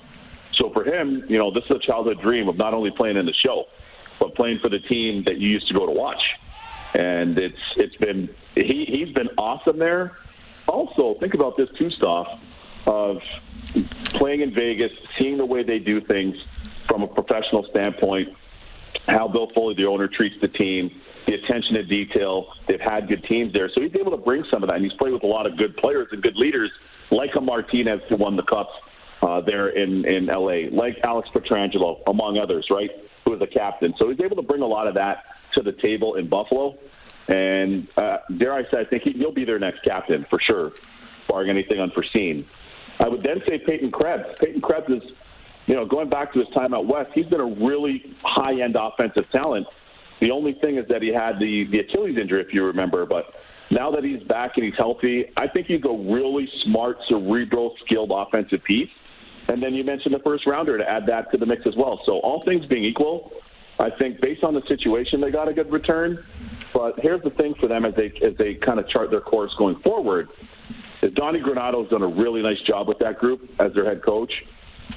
So 0.53 0.69
for 0.71 0.83
him, 0.83 1.23
you 1.27 1.37
know, 1.37 1.51
this 1.51 1.63
is 1.65 1.71
a 1.71 1.79
childhood 1.79 2.21
dream 2.21 2.47
of 2.47 2.57
not 2.57 2.73
only 2.73 2.91
playing 2.91 3.17
in 3.17 3.25
the 3.25 3.33
show, 3.33 3.65
but 4.19 4.35
playing 4.35 4.59
for 4.59 4.69
the 4.69 4.79
team 4.79 5.23
that 5.25 5.37
you 5.37 5.49
used 5.49 5.67
to 5.69 5.73
go 5.73 5.85
to 5.85 5.91
watch. 5.91 6.21
And 6.93 7.37
it's 7.37 7.59
it's 7.77 7.95
been 7.95 8.29
he 8.55 8.85
he's 8.85 9.13
been 9.13 9.29
awesome 9.37 9.79
there. 9.79 10.17
Also, 10.67 11.15
think 11.19 11.33
about 11.33 11.57
this 11.57 11.69
too, 11.77 11.89
Stoff, 11.89 12.39
of 12.85 13.21
playing 14.05 14.41
in 14.41 14.53
Vegas, 14.53 14.91
seeing 15.17 15.37
the 15.37 15.45
way 15.45 15.63
they 15.63 15.79
do 15.79 16.01
things 16.01 16.37
from 16.87 17.03
a 17.03 17.07
professional 17.07 17.63
standpoint, 17.69 18.35
how 19.07 19.27
Bill 19.27 19.47
Foley, 19.47 19.75
the 19.75 19.85
owner, 19.85 20.07
treats 20.07 20.39
the 20.41 20.47
team, 20.47 21.01
the 21.25 21.33
attention 21.35 21.75
to 21.75 21.83
detail. 21.83 22.53
They've 22.67 22.81
had 22.81 23.07
good 23.07 23.23
teams 23.23 23.53
there, 23.53 23.69
so 23.69 23.81
he's 23.81 23.95
able 23.95 24.11
to 24.11 24.17
bring 24.17 24.43
some 24.45 24.63
of 24.63 24.67
that. 24.67 24.75
And 24.75 24.83
he's 24.83 24.93
played 24.93 25.13
with 25.13 25.23
a 25.23 25.27
lot 25.27 25.45
of 25.45 25.57
good 25.57 25.77
players 25.77 26.09
and 26.11 26.21
good 26.21 26.35
leaders, 26.35 26.71
like 27.09 27.35
a 27.35 27.41
Martinez 27.41 28.01
who 28.09 28.17
won 28.17 28.35
the 28.35 28.43
cups 28.43 28.73
uh, 29.21 29.41
there 29.41 29.69
in 29.69 30.05
in 30.05 30.25
LA, 30.25 30.69
like 30.71 30.99
Alex 31.03 31.29
Pietrangelo, 31.29 32.01
among 32.07 32.37
others, 32.37 32.67
right? 32.69 32.91
Who 33.25 33.31
was 33.31 33.41
a 33.41 33.47
captain. 33.47 33.93
So 33.97 34.09
he's 34.09 34.19
able 34.19 34.35
to 34.37 34.41
bring 34.41 34.61
a 34.61 34.67
lot 34.67 34.87
of 34.87 34.95
that 34.95 35.30
to 35.53 35.61
the 35.61 35.71
table 35.71 36.15
in 36.15 36.27
Buffalo. 36.27 36.77
And 37.27 37.87
uh, 37.97 38.17
dare 38.37 38.53
I 38.53 38.63
say, 38.63 38.79
I 38.79 38.85
think 38.85 39.03
he, 39.03 39.11
he'll 39.13 39.31
be 39.31 39.45
their 39.45 39.59
next 39.59 39.83
captain 39.83 40.25
for 40.29 40.39
sure, 40.39 40.71
barring 41.27 41.49
anything 41.49 41.79
unforeseen. 41.79 42.47
I 42.99 43.07
would 43.07 43.23
then 43.23 43.41
say 43.47 43.57
Peyton 43.59 43.91
Krebs. 43.91 44.25
Peyton 44.39 44.61
Krebs 44.61 44.89
is, 44.89 45.11
you 45.67 45.75
know, 45.75 45.85
going 45.85 46.09
back 46.09 46.33
to 46.33 46.39
his 46.39 46.49
time 46.49 46.73
out 46.73 46.87
west, 46.87 47.11
he's 47.13 47.27
been 47.27 47.39
a 47.39 47.45
really 47.45 48.15
high-end 48.23 48.75
offensive 48.75 49.29
talent. 49.31 49.67
The 50.19 50.31
only 50.31 50.53
thing 50.53 50.77
is 50.77 50.87
that 50.89 51.01
he 51.01 51.09
had 51.09 51.39
the, 51.39 51.65
the 51.65 51.79
Achilles 51.79 52.17
injury, 52.17 52.41
if 52.41 52.53
you 52.53 52.63
remember. 52.65 53.05
But 53.05 53.33
now 53.71 53.89
that 53.91 54.03
he's 54.03 54.21
back 54.23 54.57
and 54.57 54.65
he's 54.65 54.75
healthy, 54.75 55.31
I 55.37 55.47
think 55.47 55.67
he's 55.67 55.83
a 55.83 55.91
really 55.91 56.49
smart, 56.63 56.97
cerebral, 57.07 57.75
skilled 57.83 58.11
offensive 58.13 58.63
piece. 58.63 58.89
And 59.47 59.63
then 59.63 59.73
you 59.73 59.83
mentioned 59.83 60.13
the 60.13 60.19
first 60.19 60.45
rounder 60.45 60.77
to 60.77 60.87
add 60.87 61.07
that 61.07 61.31
to 61.31 61.37
the 61.37 61.45
mix 61.45 61.65
as 61.65 61.75
well. 61.75 62.01
So 62.05 62.19
all 62.19 62.41
things 62.41 62.65
being 62.67 62.83
equal, 62.83 63.31
I 63.81 63.89
think 63.89 64.21
based 64.21 64.43
on 64.43 64.53
the 64.53 64.61
situation, 64.67 65.21
they 65.21 65.31
got 65.31 65.47
a 65.47 65.53
good 65.53 65.71
return. 65.71 66.23
But 66.71 66.99
here's 66.99 67.23
the 67.23 67.31
thing 67.31 67.55
for 67.55 67.67
them 67.67 67.83
as 67.83 67.95
they 67.95 68.13
as 68.21 68.37
they 68.37 68.53
kind 68.55 68.79
of 68.79 68.87
chart 68.87 69.09
their 69.09 69.21
course 69.21 69.53
going 69.57 69.75
forward 69.77 70.29
is 71.01 71.11
Donnie 71.13 71.39
Granato's 71.39 71.89
done 71.89 72.03
a 72.03 72.07
really 72.07 72.41
nice 72.41 72.61
job 72.61 72.87
with 72.87 72.99
that 72.99 73.17
group 73.17 73.49
as 73.59 73.73
their 73.73 73.85
head 73.85 74.03
coach. 74.03 74.45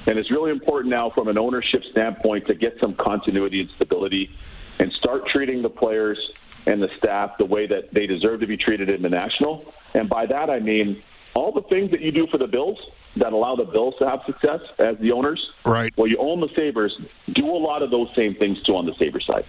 And 0.05 0.19
it's 0.19 0.29
really 0.29 0.51
important 0.51 0.91
now 0.91 1.09
from 1.09 1.27
an 1.27 1.37
ownership 1.37 1.83
standpoint 1.91 2.47
to 2.47 2.53
get 2.53 2.79
some 2.79 2.93
continuity 2.95 3.61
and 3.61 3.69
stability 3.71 4.29
and 4.77 4.91
start 4.93 5.27
treating 5.27 5.61
the 5.61 5.69
players 5.69 6.19
and 6.67 6.81
the 6.81 6.89
staff 6.97 7.37
the 7.37 7.45
way 7.45 7.65
that 7.65 7.93
they 7.93 8.05
deserve 8.05 8.41
to 8.41 8.47
be 8.47 8.57
treated 8.57 8.89
in 8.89 9.01
the 9.01 9.09
national. 9.09 9.73
And 9.93 10.07
by 10.07 10.27
that 10.27 10.49
I 10.49 10.59
mean 10.59 11.01
all 11.33 11.51
the 11.51 11.63
things 11.63 11.91
that 11.91 12.01
you 12.01 12.11
do 12.11 12.27
for 12.27 12.37
the 12.37 12.47
Bills 12.47 12.79
that 13.17 13.33
allow 13.33 13.55
the 13.55 13.63
Bills 13.63 13.95
to 13.99 14.09
have 14.09 14.21
success 14.25 14.59
as 14.79 14.97
the 14.99 15.11
owners. 15.11 15.51
Right. 15.65 15.93
Well, 15.97 16.07
you 16.07 16.17
own 16.17 16.41
the 16.41 16.49
Sabres. 16.55 16.97
Do 17.31 17.45
a 17.47 17.57
lot 17.57 17.81
of 17.81 17.91
those 17.91 18.09
same 18.15 18.35
things 18.35 18.61
too 18.61 18.75
on 18.75 18.85
the 18.85 18.93
Sabres 18.95 19.25
side. 19.25 19.45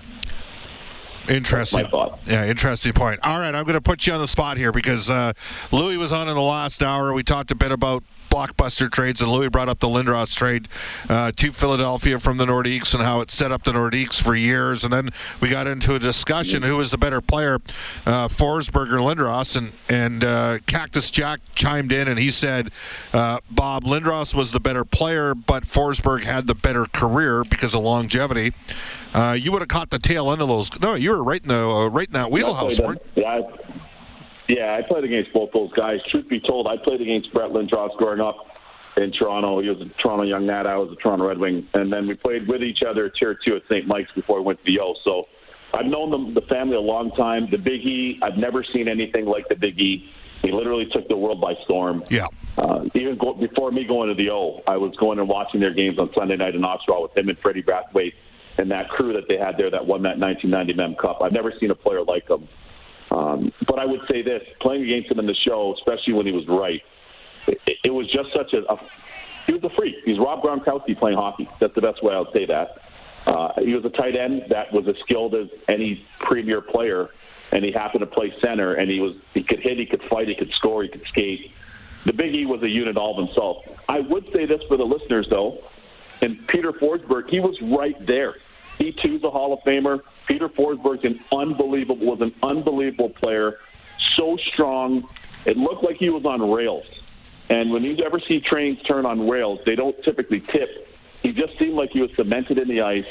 Interesting. 1.28 1.88
my. 1.92 2.16
Yeah, 2.26 2.46
interesting 2.46 2.92
point. 2.92 3.20
All 3.24 3.38
right, 3.40 3.54
I'm 3.54 3.64
going 3.64 3.74
to 3.74 3.80
put 3.80 4.06
you 4.06 4.12
on 4.12 4.20
the 4.20 4.28
spot 4.28 4.56
here 4.56 4.70
because 4.70 5.10
uh, 5.10 5.32
Louis 5.72 5.96
was 5.96 6.12
on 6.12 6.28
in 6.28 6.34
the 6.34 6.40
last 6.40 6.82
hour. 6.82 7.12
We 7.12 7.24
talked 7.24 7.50
a 7.50 7.56
bit 7.56 7.72
about 7.72 8.04
blockbuster 8.28 8.90
trades, 8.90 9.20
and 9.20 9.30
Louis 9.30 9.48
brought 9.48 9.68
up 9.68 9.80
the 9.80 9.88
Lindros 9.88 10.34
trade 10.34 10.68
uh, 11.08 11.32
to 11.36 11.52
Philadelphia 11.52 12.18
from 12.18 12.36
the 12.36 12.46
Nordiques 12.46 12.94
and 12.94 13.02
how 13.02 13.20
it 13.20 13.30
set 13.30 13.52
up 13.52 13.64
the 13.64 13.72
Nordiques 13.72 14.20
for 14.20 14.34
years. 14.34 14.84
And 14.84 14.92
then 14.92 15.10
we 15.40 15.48
got 15.48 15.66
into 15.66 15.94
a 15.94 15.98
discussion 15.98 16.62
who 16.62 16.76
was 16.76 16.90
the 16.90 16.98
better 16.98 17.20
player, 17.20 17.56
uh, 18.04 18.28
Forsberg 18.28 18.92
or 18.92 18.98
Lindros, 18.98 19.56
and 19.56 19.72
and 19.88 20.24
uh, 20.24 20.58
Cactus 20.66 21.10
Jack 21.10 21.40
chimed 21.54 21.92
in 21.92 22.08
and 22.08 22.18
he 22.18 22.30
said 22.30 22.70
uh, 23.12 23.38
Bob 23.50 23.84
Lindros 23.84 24.34
was 24.34 24.52
the 24.52 24.60
better 24.60 24.84
player, 24.84 25.34
but 25.34 25.64
Forsberg 25.64 26.22
had 26.22 26.46
the 26.46 26.54
better 26.54 26.86
career 26.86 27.44
because 27.44 27.74
of 27.74 27.82
longevity. 27.82 28.52
Uh, 29.14 29.36
you 29.38 29.52
would 29.52 29.62
have 29.62 29.68
caught 29.68 29.90
the 29.90 29.98
tail 29.98 30.30
end 30.30 30.42
of 30.42 30.48
those. 30.48 30.70
No, 30.80 30.94
you 30.94 31.10
were 31.10 31.24
right 31.24 31.40
in 31.40 31.48
the 31.48 31.66
uh, 31.66 31.86
right 31.86 32.06
in 32.06 32.12
that 32.14 32.30
wheelhouse. 32.30 32.78
Yeah, 33.14 33.40
yeah, 34.48 34.74
I 34.74 34.86
played 34.86 35.04
against 35.04 35.32
both 35.32 35.52
those 35.52 35.72
guys. 35.72 36.00
Truth 36.10 36.28
be 36.28 36.40
told, 36.40 36.66
I 36.66 36.76
played 36.76 37.00
against 37.00 37.32
Brett 37.32 37.50
Lindros 37.50 37.96
growing 37.96 38.20
up 38.20 38.56
in 38.96 39.12
Toronto. 39.12 39.60
He 39.60 39.68
was 39.68 39.80
a 39.80 39.86
Toronto 40.00 40.24
Young 40.24 40.46
Nat. 40.46 40.66
I 40.66 40.76
was 40.76 40.92
a 40.92 40.96
Toronto 40.96 41.28
Red 41.28 41.38
Wing, 41.38 41.66
and 41.74 41.92
then 41.92 42.06
we 42.06 42.14
played 42.14 42.48
with 42.48 42.62
each 42.62 42.82
other 42.82 43.08
tier 43.08 43.38
two 43.44 43.56
at 43.56 43.62
St. 43.68 43.86
Mike's 43.86 44.12
before 44.12 44.38
we 44.38 44.46
went 44.46 44.58
to 44.60 44.64
the 44.64 44.80
O. 44.80 44.94
So 45.04 45.28
I've 45.74 45.86
known 45.86 46.10
them, 46.10 46.34
the 46.34 46.42
family 46.42 46.76
a 46.76 46.80
long 46.80 47.10
time. 47.12 47.48
The 47.50 47.58
Big 47.58 47.84
E, 47.84 48.18
I've 48.22 48.36
never 48.36 48.64
seen 48.64 48.88
anything 48.88 49.26
like 49.26 49.48
the 49.48 49.56
Big 49.56 49.78
E. 49.78 50.10
He 50.42 50.52
literally 50.52 50.86
took 50.86 51.08
the 51.08 51.16
world 51.16 51.40
by 51.40 51.54
storm. 51.64 52.04
Yeah. 52.08 52.28
Uh, 52.56 52.84
even 52.94 53.18
go, 53.18 53.34
before 53.34 53.70
me 53.72 53.84
going 53.84 54.08
to 54.08 54.14
the 54.14 54.30
O, 54.30 54.62
I 54.66 54.76
was 54.76 54.94
going 54.96 55.18
and 55.18 55.28
watching 55.28 55.60
their 55.60 55.74
games 55.74 55.98
on 55.98 56.12
Sunday 56.14 56.36
night 56.36 56.54
in 56.54 56.64
Ottawa 56.64 57.02
with 57.02 57.16
him 57.16 57.28
and 57.28 57.38
Freddie 57.38 57.62
Brathwaite 57.62 58.14
and 58.58 58.70
that 58.70 58.88
crew 58.88 59.12
that 59.12 59.28
they 59.28 59.36
had 59.36 59.56
there 59.58 59.68
that 59.68 59.86
won 59.86 60.02
that 60.02 60.18
1990 60.18 60.72
Mem 60.74 60.94
Cup. 60.94 61.20
I've 61.22 61.32
never 61.32 61.52
seen 61.58 61.70
a 61.70 61.74
player 61.74 62.02
like 62.02 62.28
him. 62.28 62.48
Um, 63.10 63.52
but 63.66 63.78
I 63.78 63.84
would 63.84 64.02
say 64.10 64.22
this: 64.22 64.42
playing 64.60 64.82
against 64.82 65.10
him 65.10 65.18
in 65.18 65.26
the 65.26 65.34
show, 65.34 65.74
especially 65.78 66.14
when 66.14 66.26
he 66.26 66.32
was 66.32 66.46
right, 66.48 66.82
it, 67.46 67.78
it 67.84 67.90
was 67.90 68.10
just 68.10 68.32
such 68.32 68.52
a, 68.52 68.70
a. 68.72 68.78
He 69.46 69.52
was 69.52 69.62
a 69.62 69.70
freak. 69.70 69.96
He's 70.04 70.18
Rob 70.18 70.42
Gronkowski 70.42 70.98
playing 70.98 71.18
hockey. 71.18 71.48
That's 71.60 71.74
the 71.74 71.80
best 71.80 72.02
way 72.02 72.14
I 72.14 72.18
would 72.18 72.32
say 72.32 72.46
that. 72.46 72.82
Uh, 73.26 73.52
he 73.60 73.74
was 73.74 73.84
a 73.84 73.90
tight 73.90 74.16
end 74.16 74.44
that 74.50 74.72
was 74.72 74.86
as 74.88 74.96
skilled 74.98 75.34
as 75.34 75.48
any 75.68 76.04
premier 76.20 76.60
player, 76.60 77.10
and 77.52 77.64
he 77.64 77.72
happened 77.72 78.00
to 78.00 78.06
play 78.06 78.34
center. 78.40 78.74
And 78.74 78.90
he 78.90 79.00
was 79.00 79.14
he 79.34 79.42
could 79.42 79.60
hit, 79.60 79.78
he 79.78 79.86
could 79.86 80.02
fight, 80.04 80.28
he 80.28 80.34
could 80.34 80.52
score, 80.52 80.82
he 80.82 80.88
could 80.88 81.04
skate. 81.06 81.52
The 82.04 82.12
Big 82.12 82.34
E 82.34 82.46
was 82.46 82.62
a 82.62 82.68
unit 82.68 82.96
all 82.96 83.18
of 83.18 83.26
himself. 83.26 83.64
I 83.88 84.00
would 84.00 84.30
say 84.32 84.46
this 84.46 84.62
for 84.68 84.76
the 84.76 84.84
listeners, 84.84 85.26
though, 85.28 85.58
and 86.20 86.46
Peter 86.46 86.72
Forsberg, 86.72 87.28
he 87.28 87.40
was 87.40 87.60
right 87.60 87.96
there. 88.06 88.36
He 88.78 88.92
too's 88.92 89.24
a 89.24 89.30
Hall 89.30 89.52
of 89.52 89.60
Famer. 89.60 90.00
Peter 90.26 90.48
Forsberg's 90.48 91.04
an 91.04 91.20
unbelievable 91.32 92.04
was 92.04 92.20
an 92.20 92.34
unbelievable 92.42 93.10
player, 93.10 93.58
so 94.16 94.36
strong. 94.52 95.08
It 95.44 95.56
looked 95.56 95.84
like 95.84 95.96
he 95.96 96.10
was 96.10 96.24
on 96.24 96.50
rails. 96.50 96.86
And 97.48 97.70
when 97.70 97.84
you 97.84 98.04
ever 98.04 98.18
see 98.18 98.40
trains 98.40 98.82
turn 98.82 99.06
on 99.06 99.28
rails, 99.28 99.60
they 99.64 99.76
don't 99.76 99.96
typically 100.02 100.40
tip. 100.40 100.88
He 101.22 101.32
just 101.32 101.58
seemed 101.58 101.74
like 101.74 101.90
he 101.90 102.00
was 102.00 102.10
cemented 102.16 102.58
in 102.58 102.68
the 102.68 102.82
ice. 102.82 103.06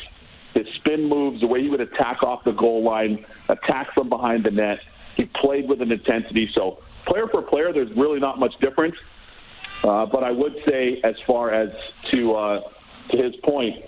His 0.53 0.67
spin 0.75 1.07
moves, 1.07 1.41
the 1.41 1.47
way 1.47 1.61
he 1.61 1.69
would 1.69 1.81
attack 1.81 2.23
off 2.23 2.43
the 2.43 2.51
goal 2.51 2.83
line, 2.83 3.25
attack 3.49 3.93
from 3.93 4.09
behind 4.09 4.43
the 4.43 4.51
net. 4.51 4.79
He 5.15 5.25
played 5.25 5.67
with 5.67 5.81
an 5.81 5.91
intensity. 5.91 6.49
So, 6.53 6.79
player 7.05 7.27
for 7.27 7.41
player, 7.41 7.71
there's 7.71 7.91
really 7.91 8.19
not 8.19 8.39
much 8.39 8.57
difference. 8.59 8.95
Uh, 9.83 10.05
but 10.05 10.23
I 10.23 10.31
would 10.31 10.61
say, 10.65 10.99
as 11.03 11.15
far 11.27 11.51
as 11.51 11.69
to 12.05 12.35
uh, 12.35 12.61
to 13.09 13.17
his 13.17 13.35
point, 13.37 13.85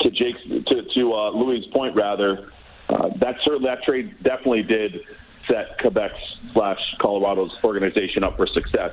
to 0.00 0.10
Jake's 0.10 0.42
to, 0.42 0.82
to 0.82 1.14
uh, 1.14 1.30
Louis' 1.30 1.66
point 1.72 1.94
rather, 1.94 2.50
uh, 2.88 3.08
that 3.16 3.36
certainly 3.44 3.66
that 3.66 3.82
trade 3.82 4.22
definitely 4.22 4.62
did 4.62 5.04
set 5.48 5.78
Quebec's 5.78 6.38
slash 6.52 6.80
Colorado's 6.98 7.56
organization 7.62 8.24
up 8.24 8.36
for 8.36 8.46
success. 8.46 8.92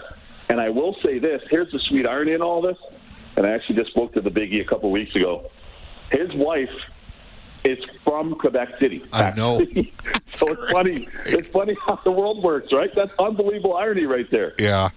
And 0.50 0.60
I 0.60 0.70
will 0.70 0.96
say 1.04 1.20
this: 1.20 1.42
here's 1.50 1.72
the 1.72 1.80
sweet 1.80 2.06
irony 2.06 2.34
in 2.34 2.42
all 2.42 2.62
this. 2.62 2.78
And 3.38 3.46
I 3.46 3.52
actually 3.52 3.76
just 3.76 3.92
spoke 3.92 4.14
to 4.14 4.22
the 4.22 4.30
Biggie 4.30 4.62
a 4.62 4.66
couple 4.66 4.90
of 4.90 4.94
weeks 4.94 5.16
ago. 5.16 5.50
His 6.12 6.34
wife 6.34 6.70
is 7.64 7.80
from 8.04 8.36
Quebec 8.36 8.80
City. 8.80 9.04
I 9.14 9.32
know. 9.32 9.60
so 10.32 10.48
it's 10.48 10.72
funny. 10.72 11.08
It's 11.26 11.48
funny 11.50 11.76
how 11.86 11.96
the 12.04 12.12
world 12.12 12.44
works, 12.44 12.74
right? 12.74 12.94
That's 12.94 13.14
unbelievable 13.20 13.76
irony 13.76 14.06
right 14.06 14.30
there. 14.30 14.54
Yeah. 14.60 14.90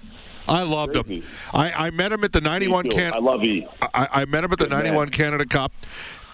I 0.48 0.62
loved 0.62 0.96
him. 0.96 1.22
I, 1.52 1.86
I 1.86 1.90
met 1.90 2.12
him 2.12 2.22
at 2.24 2.32
the 2.32 2.40
91 2.40 2.84
Me 2.84 2.90
too. 2.90 2.96
Can- 2.96 3.14
I 3.14 3.18
love 3.18 3.42
E. 3.42 3.66
I, 3.94 4.08
I 4.12 4.24
met 4.26 4.44
him 4.44 4.52
at 4.52 4.58
the 4.58 4.64
Good 4.66 4.70
man. 4.72 4.84
91 4.84 5.08
Canada 5.10 5.46
Cup, 5.46 5.72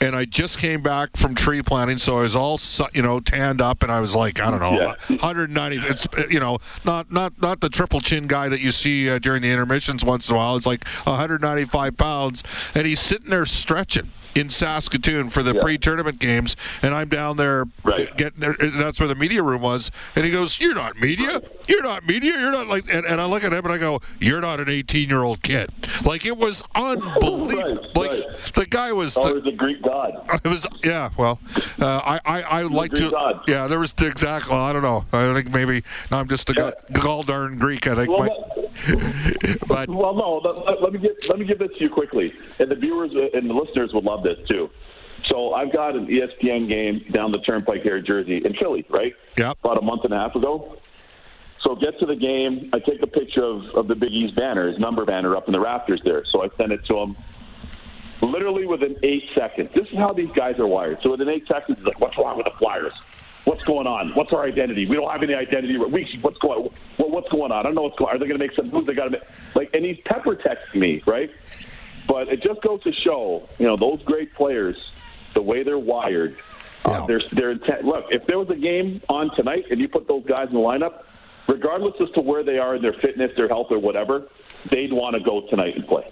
and 0.00 0.16
I 0.16 0.24
just 0.24 0.58
came 0.58 0.82
back 0.82 1.16
from 1.16 1.34
tree 1.34 1.62
planting, 1.62 1.98
so 1.98 2.18
I 2.18 2.22
was 2.22 2.34
all 2.34 2.58
you 2.94 3.02
know 3.02 3.20
tanned 3.20 3.60
up, 3.60 3.82
and 3.82 3.92
I 3.92 4.00
was 4.00 4.16
like, 4.16 4.40
I 4.40 4.50
don't 4.50 4.60
know, 4.60 4.72
Yeah. 4.80 4.94
190. 5.16 5.76
It's 5.86 6.06
you 6.30 6.40
know 6.40 6.58
not 6.84 7.12
not 7.12 7.34
not 7.40 7.60
the 7.60 7.68
triple 7.68 8.00
chin 8.00 8.26
guy 8.26 8.48
that 8.48 8.60
you 8.60 8.70
see 8.70 9.10
uh, 9.10 9.18
during 9.18 9.42
the 9.42 9.50
intermissions 9.50 10.04
once 10.04 10.28
in 10.28 10.34
a 10.34 10.38
while. 10.38 10.56
It's 10.56 10.66
like 10.66 10.84
195 11.04 11.96
pounds, 11.96 12.42
and 12.74 12.86
he's 12.86 13.00
sitting 13.00 13.30
there 13.30 13.44
stretching. 13.46 14.10
In 14.34 14.48
Saskatoon 14.48 15.28
for 15.28 15.42
the 15.42 15.54
Yeah. 15.54 15.60
pre-tournament 15.60 16.18
games, 16.20 16.54
and 16.82 16.94
I'm 16.94 17.08
down 17.08 17.36
there 17.36 17.64
Right. 17.82 18.16
getting 18.16 18.38
there. 18.40 18.54
That's 18.60 19.00
where 19.00 19.08
the 19.08 19.14
media 19.16 19.42
room 19.42 19.60
was, 19.62 19.90
and 20.14 20.24
he 20.24 20.30
goes, 20.30 20.60
"You're 20.60 20.74
not 20.74 21.00
media. 21.00 21.40
You're 21.68 21.82
not 21.82 22.06
media. 22.06 22.32
You're 22.38 22.52
not 22.52 22.68
like." 22.68 22.84
And, 22.92 23.04
and 23.06 23.20
I 23.20 23.24
look 23.24 23.42
at 23.42 23.52
him 23.52 23.64
and 23.64 23.72
I 23.74 23.78
go, 23.78 24.00
"You're 24.20 24.40
not 24.40 24.60
an 24.60 24.68
18 24.68 25.08
year 25.08 25.22
old 25.24 25.42
kid." 25.42 25.70
Like 26.04 26.24
it 26.24 26.36
was 26.36 26.62
unbelievable. 26.76 27.48
Right, 27.58 27.96
like 27.96 28.10
right. 28.10 28.24
the 28.54 28.66
guy 28.66 28.92
was. 28.92 29.16
Oh, 29.16 29.26
the- 29.28 29.34
there's 29.40 29.46
a 29.54 29.56
Greek 29.56 29.82
god. 29.82 30.12
it 30.44 30.48
was 30.48 30.66
yeah. 30.84 31.10
Well, 31.16 31.40
uh, 31.80 32.00
I 32.04 32.20
I, 32.24 32.42
I 32.42 32.62
like 32.62 32.92
to 32.92 32.96
Greek 33.02 33.10
god. 33.12 33.40
yeah. 33.48 33.66
There 33.66 33.80
was 33.80 33.92
the 33.94 34.06
exact. 34.06 34.48
Well, 34.48 34.62
I 34.62 34.72
don't 34.72 34.82
know. 34.82 35.04
I 35.12 35.32
think 35.34 35.52
maybe 35.52 35.82
no, 36.10 36.18
I'm 36.18 36.28
just 36.28 36.48
a 36.50 36.54
Yeah. 36.56 36.70
gall 37.00 37.22
darn 37.24 37.58
Greek. 37.58 37.86
I 37.88 37.94
think. 37.94 38.08
Well, 38.10 38.28
my- 38.28 38.59
but 39.66 39.88
well, 39.88 40.14
no. 40.14 40.40
Let, 40.44 40.82
let- 40.82 40.92
me 40.92 40.98
get 40.98 41.28
let 41.28 41.38
me 41.38 41.44
give 41.44 41.58
this 41.58 41.70
to 41.78 41.80
you 41.84 41.90
quickly, 41.90 42.32
and 42.58 42.70
the 42.70 42.74
viewers 42.74 43.12
and 43.34 43.48
the 43.48 43.54
listeners 43.54 43.92
would 43.92 44.04
love 44.04 44.22
this 44.22 44.38
too. 44.48 44.70
So 45.26 45.52
I've 45.54 45.72
got 45.72 45.94
an 45.94 46.06
ESPN 46.06 46.68
game 46.68 47.04
down 47.12 47.30
the 47.32 47.40
turnpike 47.40 47.82
here 47.82 47.98
in 47.98 48.04
Jersey, 48.06 48.42
in 48.44 48.54
Philly, 48.54 48.84
right? 48.88 49.14
Yep. 49.36 49.58
About 49.62 49.78
a 49.78 49.82
month 49.82 50.04
and 50.04 50.12
a 50.14 50.16
half 50.18 50.34
ago. 50.34 50.76
So 51.62 51.76
get 51.76 51.98
to 52.00 52.06
the 52.06 52.16
game. 52.16 52.70
I 52.72 52.78
take 52.78 53.02
a 53.02 53.06
picture 53.06 53.44
of, 53.44 53.64
of 53.74 53.86
the 53.86 53.94
Big 53.94 54.10
E's 54.10 54.30
banner, 54.32 54.68
his 54.68 54.78
number 54.78 55.04
banner 55.04 55.36
up 55.36 55.46
in 55.46 55.52
the 55.52 55.60
rafters 55.60 56.00
there. 56.04 56.24
So 56.24 56.42
I 56.42 56.48
send 56.56 56.72
it 56.72 56.84
to 56.86 56.96
him. 56.96 57.16
Literally 58.22 58.66
within 58.66 58.96
eight 59.02 59.24
seconds. 59.34 59.70
This 59.74 59.86
is 59.88 59.96
how 59.96 60.12
these 60.12 60.30
guys 60.34 60.58
are 60.58 60.66
wired. 60.66 60.98
So 61.02 61.10
within 61.10 61.28
eight 61.28 61.46
seconds, 61.46 61.78
he's 61.78 61.86
like, 61.86 62.00
"What's 62.00 62.18
wrong 62.18 62.36
with 62.36 62.44
the 62.46 62.52
Flyers? 62.58 62.92
What's 63.44 63.62
going 63.64 63.86
on? 63.86 64.10
What's 64.10 64.32
our 64.32 64.44
identity? 64.44 64.86
We 64.86 64.96
don't 64.96 65.10
have 65.10 65.22
any 65.22 65.34
identity. 65.34 65.76
We, 65.78 66.18
what's 66.20 66.38
going? 66.38 66.68
Well, 66.98 67.10
what's 67.10 67.28
going 67.30 67.50
on? 67.52 67.58
I 67.58 67.62
don't 67.62 67.74
know 67.74 67.82
what's 67.82 67.98
going. 67.98 68.10
on. 68.10 68.16
Are 68.16 68.18
they 68.18 68.26
going 68.28 68.38
to 68.38 68.46
make 68.46 68.54
some 68.54 68.68
moves? 68.70 68.86
They 68.86 68.94
got 68.94 69.04
to 69.04 69.10
make 69.10 69.22
like." 69.54 69.70
And 69.74 69.84
he's 69.84 69.98
pepper 70.04 70.36
texting 70.36 70.76
me, 70.80 71.02
right? 71.06 71.30
But 72.06 72.28
it 72.28 72.42
just 72.42 72.60
goes 72.62 72.82
to 72.82 72.92
show, 72.92 73.48
you 73.58 73.66
know, 73.66 73.76
those 73.76 74.02
great 74.04 74.34
players 74.34 74.76
the 75.34 75.40
way 75.42 75.62
they're 75.62 75.78
wired, 75.78 76.36
uh, 76.84 76.90
Yeah. 76.90 77.06
their 77.06 77.20
their 77.32 77.50
intent. 77.52 77.84
Look, 77.84 78.06
if 78.10 78.26
there 78.26 78.38
was 78.38 78.50
a 78.50 78.56
game 78.56 79.00
on 79.08 79.34
tonight 79.36 79.66
and 79.70 79.80
you 79.80 79.88
put 79.88 80.06
those 80.06 80.24
guys 80.26 80.48
in 80.48 80.54
the 80.54 80.60
lineup, 80.60 81.04
regardless 81.46 81.94
as 82.00 82.10
to 82.12 82.20
where 82.20 82.42
they 82.42 82.58
are 82.58 82.74
in 82.76 82.82
their 82.82 82.92
fitness, 82.94 83.32
their 83.36 83.48
health, 83.48 83.68
or 83.70 83.78
whatever, 83.78 84.28
they'd 84.70 84.92
want 84.92 85.14
to 85.16 85.20
go 85.22 85.42
tonight 85.48 85.76
and 85.76 85.86
play. 85.86 86.04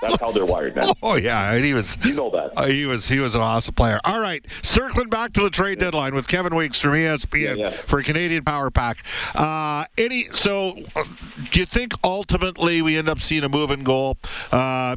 That's 0.00 0.18
how 0.20 0.30
they're 0.30 0.46
wired 0.46 0.76
now. 0.76 0.92
Oh 1.02 1.16
yeah, 1.16 1.52
and 1.52 1.64
he 1.64 1.74
was. 1.74 1.96
You 2.04 2.14
know 2.14 2.30
that. 2.30 2.52
Uh, 2.56 2.66
he 2.66 2.86
was 2.86 3.08
he 3.08 3.18
was 3.20 3.34
an 3.34 3.40
awesome 3.40 3.74
player. 3.74 4.00
All 4.04 4.20
right, 4.20 4.44
circling 4.62 5.08
back 5.08 5.32
to 5.34 5.42
the 5.42 5.50
trade 5.50 5.78
deadline 5.78 6.14
with 6.14 6.26
Kevin 6.28 6.54
Weekes 6.54 6.80
from 6.80 6.92
ESPN 6.92 7.58
Yeah, 7.58 7.64
yeah. 7.64 7.70
for 7.70 8.02
Canadian 8.02 8.44
Power 8.44 8.70
Pack. 8.70 9.04
Uh, 9.34 9.84
any 9.98 10.24
so, 10.30 10.76
uh, 10.96 11.04
do 11.50 11.60
you 11.60 11.66
think 11.66 11.92
ultimately 12.04 12.80
we 12.82 12.96
end 12.96 13.08
up 13.08 13.20
seeing 13.20 13.44
a 13.44 13.48
move 13.48 13.70
and 13.70 13.84
goal? 13.84 14.16
Uh, 14.52 14.96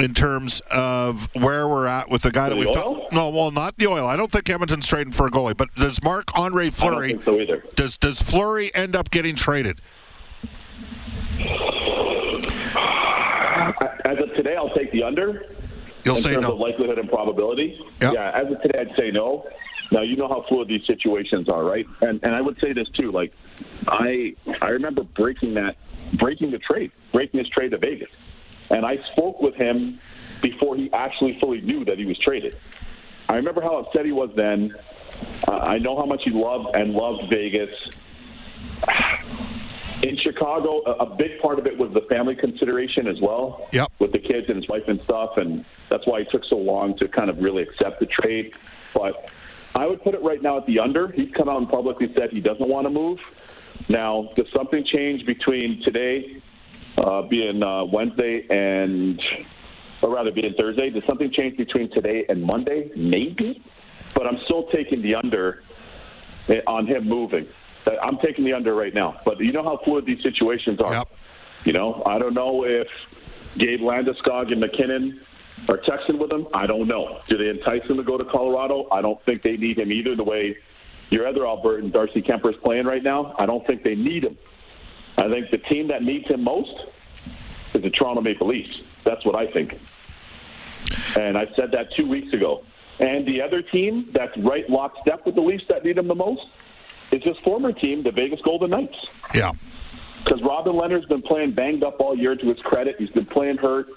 in 0.00 0.14
terms 0.14 0.62
of 0.70 1.28
where 1.34 1.66
we're 1.66 1.88
at 1.88 2.08
with 2.08 2.22
the 2.22 2.30
guy 2.30 2.44
For 2.48 2.54
that 2.54 2.56
we've 2.60 2.72
talked. 2.72 3.12
No, 3.12 3.30
well, 3.30 3.50
not 3.50 3.76
the 3.78 3.88
oil. 3.88 4.06
I 4.06 4.14
don't 4.14 4.30
think 4.30 4.48
Edmonton's 4.48 4.86
trading 4.86 5.12
for 5.12 5.26
a 5.26 5.28
goalie. 5.30 5.56
But 5.56 5.74
does 5.74 6.00
Mark 6.04 6.26
Andre 6.38 6.66
I 6.66 6.68
don't 6.68 6.74
Fleury 6.76 7.08
think 7.14 7.24
so 7.24 7.40
either. 7.40 7.64
does 7.74 7.98
does 7.98 8.22
Fleury 8.22 8.72
end 8.76 8.94
up 8.94 9.10
getting 9.10 9.34
traded? 9.34 9.80
As 14.08 14.16
of 14.20 14.34
today, 14.34 14.56
I'll 14.56 14.70
take 14.70 14.90
the 14.90 15.02
under. 15.02 15.44
You'll 16.02 16.16
in 16.16 16.22
say 16.22 16.32
terms 16.32 16.46
no. 16.46 16.54
of 16.54 16.58
likelihood 16.58 16.98
and 16.98 17.10
probability. 17.10 17.78
Yep. 18.00 18.14
Yeah, 18.14 18.30
as 18.30 18.50
of 18.50 18.62
today, 18.62 18.78
I'd 18.80 18.96
say 18.96 19.10
no. 19.10 19.46
Now 19.92 20.00
you 20.00 20.16
know 20.16 20.28
how 20.28 20.46
fluid 20.48 20.68
these 20.68 20.86
situations 20.86 21.46
are, 21.50 21.62
right? 21.62 21.86
And 22.00 22.18
and 22.22 22.34
I 22.34 22.40
would 22.40 22.58
say 22.58 22.72
this 22.72 22.88
too. 22.90 23.12
Like, 23.12 23.34
I 23.86 24.34
I 24.62 24.68
remember 24.68 25.02
breaking 25.02 25.54
that, 25.54 25.76
breaking 26.14 26.52
the 26.52 26.58
trade, 26.58 26.90
breaking 27.12 27.38
his 27.38 27.50
trade 27.50 27.72
to 27.72 27.78
Vegas, 27.78 28.08
and 28.70 28.86
I 28.86 28.96
spoke 29.12 29.42
with 29.42 29.54
him 29.54 30.00
before 30.40 30.74
he 30.74 30.90
actually 30.94 31.38
fully 31.38 31.60
knew 31.60 31.84
that 31.84 31.98
he 31.98 32.06
was 32.06 32.18
traded. 32.18 32.56
I 33.28 33.36
remember 33.36 33.60
how 33.60 33.76
upset 33.76 34.06
he 34.06 34.12
was 34.12 34.30
then. 34.34 34.74
Uh, 35.46 35.52
I 35.52 35.78
know 35.78 35.98
how 35.98 36.06
much 36.06 36.22
he 36.24 36.30
loved 36.30 36.74
and 36.74 36.94
loved 36.94 37.28
Vegas. 37.28 37.74
In 40.02 40.16
Chicago, 40.18 40.82
a, 40.86 41.04
a 41.04 41.16
big 41.16 41.40
part 41.40 41.58
of 41.58 41.66
it 41.66 41.76
was 41.76 41.92
the 41.92 42.02
family 42.02 42.36
consideration 42.36 43.08
as 43.08 43.20
well 43.20 43.68
Yep. 43.72 43.92
with 43.98 44.12
the 44.12 44.18
kids 44.18 44.46
and 44.48 44.56
his 44.56 44.68
wife 44.68 44.84
and 44.86 45.00
stuff, 45.02 45.36
and 45.36 45.64
that's 45.88 46.06
why 46.06 46.20
it 46.20 46.28
took 46.30 46.44
so 46.44 46.56
long 46.56 46.96
to 46.98 47.08
kind 47.08 47.28
of 47.28 47.38
really 47.38 47.62
accept 47.62 47.98
the 47.98 48.06
trade. 48.06 48.54
But 48.94 49.28
I 49.74 49.86
would 49.86 50.02
put 50.02 50.14
it 50.14 50.22
right 50.22 50.40
now 50.40 50.56
at 50.58 50.66
the 50.66 50.78
under. 50.78 51.08
He's 51.08 51.32
come 51.34 51.48
out 51.48 51.58
and 51.58 51.68
publicly 51.68 52.12
said 52.14 52.30
he 52.30 52.40
doesn't 52.40 52.68
want 52.68 52.86
to 52.86 52.90
move. 52.90 53.18
Now, 53.88 54.30
does 54.36 54.46
something 54.54 54.84
change 54.84 55.26
between 55.26 55.82
today, 55.82 56.40
uh, 56.96 57.22
being 57.22 57.62
uh, 57.62 57.84
Wednesday, 57.84 58.46
and 58.50 59.20
or 60.00 60.14
rather 60.14 60.30
being 60.30 60.54
Thursday? 60.54 60.90
Does 60.90 61.04
something 61.06 61.32
change 61.32 61.56
between 61.56 61.90
today 61.90 62.24
and 62.28 62.44
Monday? 62.44 62.90
Maybe, 62.94 63.62
but 64.14 64.28
I'm 64.28 64.38
still 64.44 64.68
taking 64.72 65.02
the 65.02 65.16
under 65.16 65.62
eh, 66.48 66.60
on 66.68 66.86
him 66.86 67.08
moving. 67.08 67.48
I'm 68.02 68.18
taking 68.18 68.44
the 68.44 68.52
under 68.52 68.74
right 68.74 68.94
now. 68.94 69.20
But 69.24 69.40
you 69.40 69.52
know 69.52 69.62
how 69.62 69.78
fluid 69.84 70.06
these 70.06 70.22
situations 70.22 70.80
are. 70.80 70.92
Yep. 70.92 71.08
You 71.64 71.72
know, 71.72 72.02
I 72.06 72.18
don't 72.18 72.34
know 72.34 72.64
if 72.64 72.88
Gabe 73.56 73.80
Landeskog 73.80 74.52
and 74.52 74.60
MacKinnon 74.60 75.20
are 75.68 75.78
texting 75.78 76.18
with 76.18 76.32
him. 76.32 76.46
I 76.54 76.66
don't 76.66 76.86
know. 76.86 77.20
Do 77.28 77.36
they 77.36 77.48
entice 77.48 77.82
him 77.84 77.96
to 77.96 78.02
go 78.02 78.16
to 78.16 78.24
Colorado? 78.24 78.86
I 78.92 79.02
don't 79.02 79.22
think 79.24 79.42
they 79.42 79.56
need 79.56 79.78
him 79.78 79.90
either. 79.90 80.14
The 80.14 80.24
way 80.24 80.56
your 81.10 81.26
other 81.26 81.40
Albertan, 81.40 81.92
Darcy 81.92 82.22
Kuemper, 82.22 82.50
is 82.50 82.60
playing 82.62 82.86
right 82.86 83.02
now, 83.02 83.34
I 83.38 83.46
don't 83.46 83.66
think 83.66 83.82
they 83.82 83.94
need 83.94 84.24
him. 84.24 84.36
I 85.16 85.28
think 85.28 85.50
the 85.50 85.58
team 85.58 85.88
that 85.88 86.02
needs 86.02 86.28
him 86.28 86.44
most 86.44 86.72
is 87.74 87.82
the 87.82 87.90
Toronto 87.90 88.20
Maple 88.20 88.46
Leafs. 88.46 88.82
That's 89.04 89.24
what 89.24 89.34
I 89.34 89.50
think. 89.50 89.78
And 91.16 91.36
I 91.36 91.46
said 91.56 91.72
that 91.72 91.92
two 91.96 92.08
weeks 92.08 92.32
ago. 92.32 92.64
And 93.00 93.26
the 93.26 93.42
other 93.42 93.62
team 93.62 94.10
that's 94.12 94.36
right 94.38 94.68
lockstep 94.68 95.24
with 95.26 95.34
the 95.34 95.40
Leafs 95.40 95.64
that 95.68 95.84
need 95.84 95.98
him 95.98 96.08
the 96.08 96.14
most 96.14 96.42
is 97.10 97.22
his 97.22 97.36
former 97.38 97.72
team, 97.72 98.02
the 98.02 98.10
Vegas 98.10 98.40
Golden 98.42 98.70
Knights. 98.70 99.06
Yeah. 99.34 99.52
Because 100.24 100.42
Robin 100.42 100.74
Lehner's 100.74 101.06
been 101.06 101.22
playing 101.22 101.52
banged 101.52 101.82
up 101.82 102.00
all 102.00 102.16
year 102.16 102.36
to 102.36 102.48
his 102.48 102.58
credit. 102.58 102.96
He's 102.98 103.10
been 103.10 103.26
playing 103.26 103.58
hurt. 103.58 103.88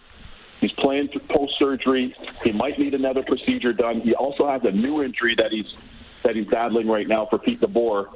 He's 0.61 0.71
playing 0.71 1.09
post 1.27 1.57
surgery. 1.57 2.15
He 2.43 2.51
might 2.51 2.77
need 2.77 2.93
another 2.93 3.23
procedure 3.23 3.73
done. 3.73 4.01
He 4.01 4.13
also 4.13 4.47
has 4.47 4.63
a 4.63 4.71
new 4.71 5.01
injury 5.01 5.35
that 5.35 5.51
he's 5.51 5.75
that 6.23 6.35
he's 6.35 6.45
battling 6.45 6.87
right 6.87 7.07
now 7.07 7.25
for 7.25 7.39
Pete 7.39 7.59
DeBoer. 7.59 8.07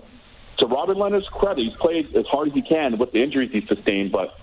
To 0.57 0.67
Robin 0.67 0.95
Lehner's 0.95 1.27
credit, 1.27 1.65
he's 1.65 1.75
played 1.75 2.15
as 2.15 2.27
hard 2.27 2.47
as 2.47 2.53
he 2.53 2.61
can 2.61 2.99
with 2.99 3.11
the 3.11 3.21
injuries 3.21 3.49
he's 3.51 3.67
sustained, 3.67 4.11
but 4.11 4.39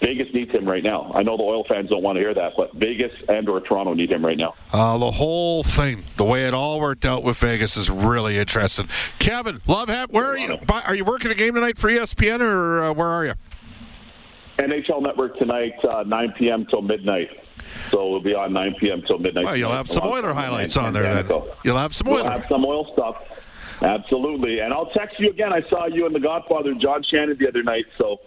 Vegas 0.00 0.32
needs 0.32 0.52
him 0.52 0.64
right 0.64 0.82
now. 0.82 1.10
I 1.14 1.22
know 1.22 1.36
the 1.36 1.42
oil 1.42 1.64
fans 1.64 1.90
don't 1.90 2.02
want 2.02 2.16
to 2.16 2.20
hear 2.20 2.34
that, 2.34 2.52
but 2.56 2.72
Vegas 2.74 3.12
and 3.28 3.48
or 3.48 3.60
Toronto 3.60 3.94
need 3.94 4.12
him 4.12 4.24
right 4.24 4.36
now. 4.38 4.54
Uh, 4.72 4.96
the 4.96 5.10
whole 5.10 5.64
thing, 5.64 6.04
the 6.16 6.24
way 6.24 6.44
it 6.46 6.54
all 6.54 6.78
worked 6.78 7.04
out 7.04 7.24
with 7.24 7.36
Vegas, 7.38 7.76
is 7.76 7.90
really 7.90 8.38
interesting. 8.38 8.88
Kevin, 9.18 9.60
love 9.66 9.88
hat. 9.88 10.10
Where 10.12 10.26
are 10.26 10.38
you? 10.38 10.56
Are 10.86 10.94
you 10.94 11.04
working 11.04 11.30
a 11.32 11.34
game 11.34 11.54
tonight 11.54 11.78
for 11.78 11.90
ESPN, 11.90 12.40
or 12.40 12.84
uh, 12.84 12.92
where 12.92 13.08
are 13.08 13.26
you? 13.26 13.34
NHL 14.58 15.02
Network 15.02 15.36
tonight, 15.38 15.74
uh, 15.84 16.04
9 16.04 16.34
p.m. 16.36 16.66
till 16.66 16.82
midnight. 16.82 17.30
So 17.90 18.08
we'll 18.10 18.20
be 18.20 18.34
on 18.34 18.52
9 18.52 18.76
p.m. 18.80 19.02
till 19.06 19.18
midnight. 19.18 19.44
Well, 19.44 19.56
you'll 19.56 19.70
have 19.72 19.88
some 19.88 20.06
Oiler 20.06 20.32
highlights 20.32 20.76
on 20.76 20.92
there 20.92 21.02
then. 21.02 21.42
You'll 21.64 21.76
have 21.76 21.94
some 21.94 22.08
We'll 22.08 22.24
have 22.24 22.46
some 22.48 22.64
oil 22.64 22.92
stuff. 22.92 23.16
Absolutely. 23.82 24.60
And 24.60 24.72
I'll 24.72 24.90
text 24.90 25.20
you 25.20 25.30
again. 25.30 25.52
I 25.52 25.62
saw 25.68 25.86
you 25.86 26.06
and 26.06 26.14
the 26.14 26.20
Godfather, 26.20 26.74
John 26.74 27.02
Shannon, 27.04 27.36
the 27.38 27.48
other 27.48 27.62
night. 27.62 27.84
So 27.96 28.18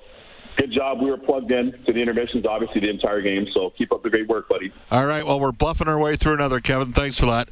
good 0.58 0.72
job. 0.72 1.02
We 1.02 1.10
were 1.10 1.18
plugged 1.18 1.52
in 1.52 1.72
to 1.86 1.94
the 1.94 2.00
intermissions, 2.02 2.46
obviously, 2.46 2.82
the 2.82 2.90
entire 2.90 3.22
game. 3.22 3.48
So 3.52 3.72
keep 3.72 3.92
up 3.92 4.04
the 4.04 4.10
great 4.10 4.28
work, 4.28 4.48
buddy. 4.50 4.72
All 4.92 5.06
right. 5.06 5.26
Well, 5.26 5.40
we're 5.40 5.52
bluffing 5.52 5.88
our 5.88 6.00
way 6.00 6.16
through 6.16 6.34
another, 6.34 6.60
Kevin. 6.60 6.94
Thanks 6.94 7.20
for 7.20 7.28
that. 7.28 7.50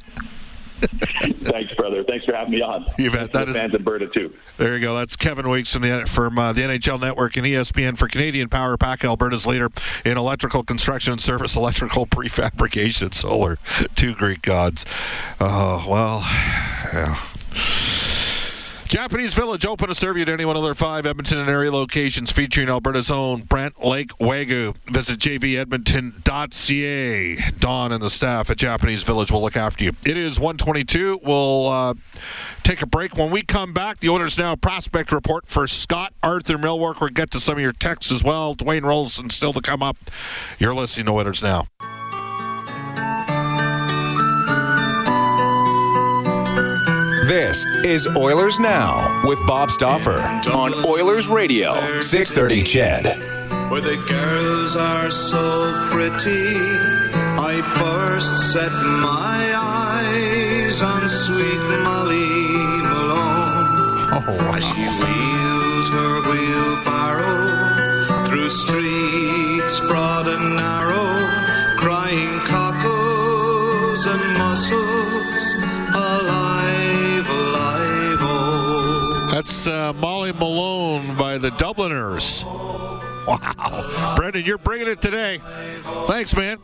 Thanks, 0.80 1.74
brother. 1.74 2.02
Thanks 2.04 2.24
for 2.24 2.32
having 2.34 2.52
me 2.52 2.62
on. 2.62 2.86
You 2.98 3.10
bet. 3.10 3.32
That 3.32 3.48
is- 3.48 3.56
fans 3.56 3.74
in 3.74 3.82
Berta, 3.82 4.06
too. 4.06 4.32
There 4.56 4.74
you 4.74 4.80
go. 4.80 4.94
That's 4.96 5.14
Kevin 5.14 5.48
Weekes 5.50 5.72
from 5.72 5.82
the 5.82 6.06
from 6.06 6.38
uh, 6.38 6.52
the 6.54 6.62
NHL 6.62 7.00
Network 7.00 7.36
and 7.36 7.46
ESPN 7.46 7.98
for 7.98 8.08
Canadian 8.08 8.48
Power 8.48 8.76
Pack, 8.78 9.04
Alberta's 9.04 9.46
leader 9.46 9.68
in 10.06 10.16
electrical 10.16 10.62
construction 10.62 11.12
and 11.12 11.20
service, 11.20 11.54
electrical 11.56 12.06
prefabrication, 12.06 13.12
solar. 13.12 13.58
Two 13.94 14.14
Greek 14.14 14.40
gods. 14.42 14.84
Oh 15.38 15.86
well, 15.88 16.20
yeah. 16.94 17.18
Japanese 18.90 19.32
Village 19.34 19.64
open 19.64 19.86
to 19.86 19.94
serve 19.94 20.16
you 20.16 20.22
at 20.22 20.28
any 20.28 20.44
one 20.44 20.56
of 20.56 20.64
their 20.64 20.74
five 20.74 21.06
Edmonton 21.06 21.38
and 21.38 21.48
area 21.48 21.70
locations 21.70 22.32
featuring 22.32 22.68
Alberta's 22.68 23.08
own 23.08 23.42
Brant 23.42 23.84
Lake 23.84 24.08
Wagyu. 24.18 24.74
Visit 24.90 25.20
jvedmonton.ca. 25.20 27.36
Don 27.60 27.92
and 27.92 28.02
the 28.02 28.10
staff 28.10 28.50
at 28.50 28.56
Japanese 28.56 29.04
Village 29.04 29.30
will 29.30 29.42
look 29.42 29.56
after 29.56 29.84
you. 29.84 29.92
It 30.04 30.16
is 30.16 30.40
122. 30.40 31.20
We'll 31.22 31.68
uh, 31.68 31.94
take 32.64 32.82
a 32.82 32.86
break. 32.86 33.16
When 33.16 33.30
we 33.30 33.42
come 33.42 33.72
back, 33.72 34.00
the 34.00 34.08
Oilers 34.08 34.36
Now 34.36 34.56
prospect 34.56 35.12
report 35.12 35.46
for 35.46 35.68
Scott 35.68 36.12
Arthur 36.20 36.58
Millwork. 36.58 37.00
We'll 37.00 37.10
get 37.10 37.30
to 37.30 37.38
some 37.38 37.58
of 37.58 37.60
your 37.60 37.70
texts 37.70 38.10
as 38.10 38.24
well. 38.24 38.56
Dwayne 38.56 38.80
Roloson 38.80 39.30
still 39.30 39.52
to 39.52 39.60
come 39.60 39.84
up. 39.84 39.98
You're 40.58 40.74
listening 40.74 41.06
to 41.06 41.12
Oilers 41.12 41.44
Now. 41.44 41.68
This 47.30 47.64
is 47.84 48.08
Oilers 48.16 48.58
Now 48.58 49.22
with 49.24 49.38
Bob 49.46 49.70
Stauffer 49.70 50.18
on 50.50 50.74
Oilers 50.84 51.28
Radio, 51.28 51.74
630 52.00 52.62
CHED. 52.64 53.70
where 53.70 53.80
the 53.80 53.96
girls 54.08 54.74
are 54.74 55.10
so 55.10 55.80
pretty. 55.92 56.56
I 57.38 57.62
first 57.78 58.52
set 58.52 58.72
my 58.72 59.52
eyes 59.54 60.82
on 60.82 61.08
sweet 61.08 61.62
Molly 61.86 62.26
Malone 62.82 64.10
Oh, 64.10 64.52
as 64.56 64.64
she 64.66 64.82
wheeled 64.98 65.88
her 65.94 66.14
wheelbarrow 66.30 68.24
through 68.26 68.50
streets 68.50 69.78
broad 69.86 70.26
and 70.26 70.56
narrow, 70.56 71.14
crying 71.78 72.40
cockles 72.40 74.04
and 74.06 74.20
mussels, 74.36 75.54
That's 79.40 79.66
uh, 79.66 79.94
Molly 79.94 80.34
Malone 80.34 81.16
by 81.16 81.38
the 81.38 81.50
Dubliners. 81.52 82.44
Wow. 82.44 84.12
Brendan, 84.14 84.44
you're 84.44 84.58
bringing 84.58 84.86
it 84.86 85.00
today. 85.00 85.38
Thanks, 86.06 86.36
man. 86.36 86.58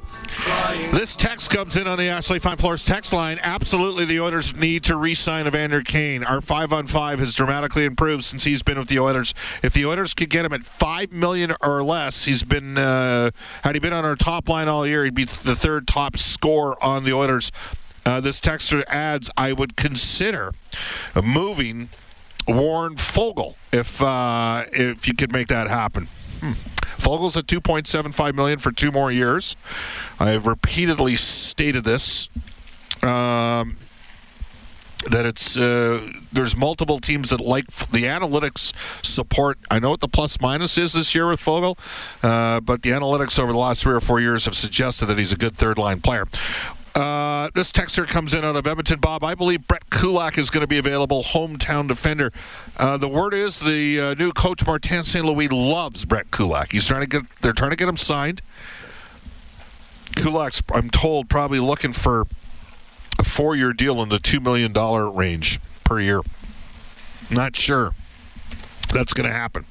This 0.93 1.17
text 1.17 1.49
comes 1.49 1.79
in 1.79 1.89
on 1.89 1.97
the 1.97 2.09
Ashley 2.09 2.39
Fine 2.39 2.59
Floors 2.59 2.85
text 2.85 3.15
line. 3.15 3.39
Absolutely, 3.41 4.05
the 4.05 4.21
Oilers 4.21 4.55
need 4.57 4.85
to 4.85 4.97
re-sign 4.99 5.47
Evander 5.47 5.81
Kane. 5.81 6.23
Our 6.23 6.43
five 6.43 6.71
on 6.71 6.87
five 6.87 7.19
has 7.19 7.35
dramatically 7.35 7.87
improved 7.87 8.25
since 8.25 8.45
he's 8.45 8.63
been 8.63 8.79
with 8.79 8.89
the 8.89 8.99
Oilers. 8.99 9.33
If 9.63 9.73
the 9.73 9.87
Oilers 9.87 10.13
could 10.13 10.29
get 10.29 10.45
him 10.45 10.53
at 10.53 10.63
five 10.63 11.13
million 11.13 11.55
or 11.63 11.83
less, 11.83 12.27
he's 12.27 12.43
been 12.43 12.77
uh, 12.77 13.31
had 13.65 13.75
he 13.75 13.79
been 13.79 13.95
on 13.95 14.05
our 14.05 14.17
top 14.17 14.51
line 14.51 14.69
all 14.69 14.87
year, 14.87 15.03
he'd 15.03 15.15
be 15.15 15.25
the 15.25 15.57
third 15.57 15.89
top 15.89 16.19
scorer 16.19 16.77
on 16.85 17.05
the 17.05 17.15
Oilers. 17.15 17.53
Uh, 18.05 18.21
this 18.21 18.39
texter 18.39 18.85
adds, 18.87 19.31
I 19.35 19.55
would 19.55 19.77
consider 19.77 20.53
moving 21.25 21.89
Warren 22.47 22.97
Foegele 22.97 23.55
if 23.73 24.01
uh, 24.01 24.65
if 24.73 25.07
you 25.07 25.15
could 25.15 25.33
make 25.33 25.49
that 25.49 25.69
happen. 25.69 26.09
Hmm. 26.41 26.53
Foegele's 26.99 27.37
at 27.37 27.47
2.75 27.47 28.35
million 28.35 28.59
for 28.59 28.73
two 28.73 28.91
more 28.91 29.13
years. 29.13 29.57
I 30.19 30.31
have 30.31 30.47
repeatedly 30.47 31.17
stated 31.17 31.85
this 31.85 32.29
Um, 33.03 33.77
that 35.11 35.27
it's 35.27 35.57
uh, 35.57 36.01
there's 36.33 36.57
multiple 36.57 36.99
teams 36.99 37.31
that 37.31 37.41
like 37.41 37.67
the 37.67 38.05
analytics 38.05 38.73
support. 39.05 39.59
I 39.71 39.79
know 39.79 39.91
what 39.91 40.01
the 40.01 40.09
plus 40.09 40.41
minus 40.41 40.79
is 40.79 40.95
this 40.95 41.15
year 41.15 41.29
with 41.29 41.41
Foegele, 41.41 41.79
uh, 42.23 42.61
but 42.61 42.83
the 42.83 42.91
analytics 42.91 43.39
over 43.39 43.53
the 43.53 43.59
last 43.59 43.83
three 43.83 43.95
or 43.95 44.01
four 44.01 44.21
years 44.21 44.47
have 44.47 44.55
suggested 44.55 45.07
that 45.07 45.19
he's 45.19 45.33
a 45.33 45.37
good 45.37 45.57
third 45.57 45.79
line 45.79 46.01
player. 46.01 46.27
Uh, 46.97 47.51
this 47.53 47.71
texter 47.73 48.07
comes 48.07 48.33
in 48.33 48.43
out 48.43 48.57
of 48.57 48.67
Edmonton. 48.67 48.99
Bob, 48.99 49.23
I 49.23 49.35
believe 49.35 49.67
Brett 49.69 49.91
Kulak 49.91 50.39
is 50.39 50.49
going 50.49 50.63
to 50.63 50.67
be 50.67 50.79
available, 50.79 51.23
hometown 51.23 51.87
defender. 51.87 52.33
Uh, 52.79 52.97
the 52.97 53.07
word 53.07 53.35
is 53.35 53.61
the 53.61 54.01
uh, 54.01 54.15
new 54.15 54.33
coach 54.33 54.65
Martin 54.65 55.05
St. 55.05 55.23
Louis 55.23 55.49
loves 55.49 56.07
Brett 56.07 56.31
Kulak. 56.31 56.73
He's 56.73 56.87
trying 56.87 57.03
to 57.03 57.07
get 57.07 57.23
they're 57.43 57.53
trying 57.53 57.73
to 57.73 57.77
get 57.77 57.87
him 57.87 57.99
signed. 57.99 58.41
Kulak's, 60.15 60.63
I'm 60.73 60.89
told, 60.89 61.29
probably 61.29 61.61
looking 61.61 61.93
for 61.93 62.25
a 63.19 63.25
four-year 63.25 63.75
deal 63.75 64.03
in 64.03 64.09
the 64.09 64.19
two 64.19 64.41
million 64.41 64.73
dollar 64.73 65.11
range 65.11 65.61
per 65.85 66.01
year. 66.01 66.23
Not 67.29 67.57
sure 67.57 67.93
that's 68.93 69.13
going 69.13 69.29
to 69.29 69.33
happen. 69.33 69.65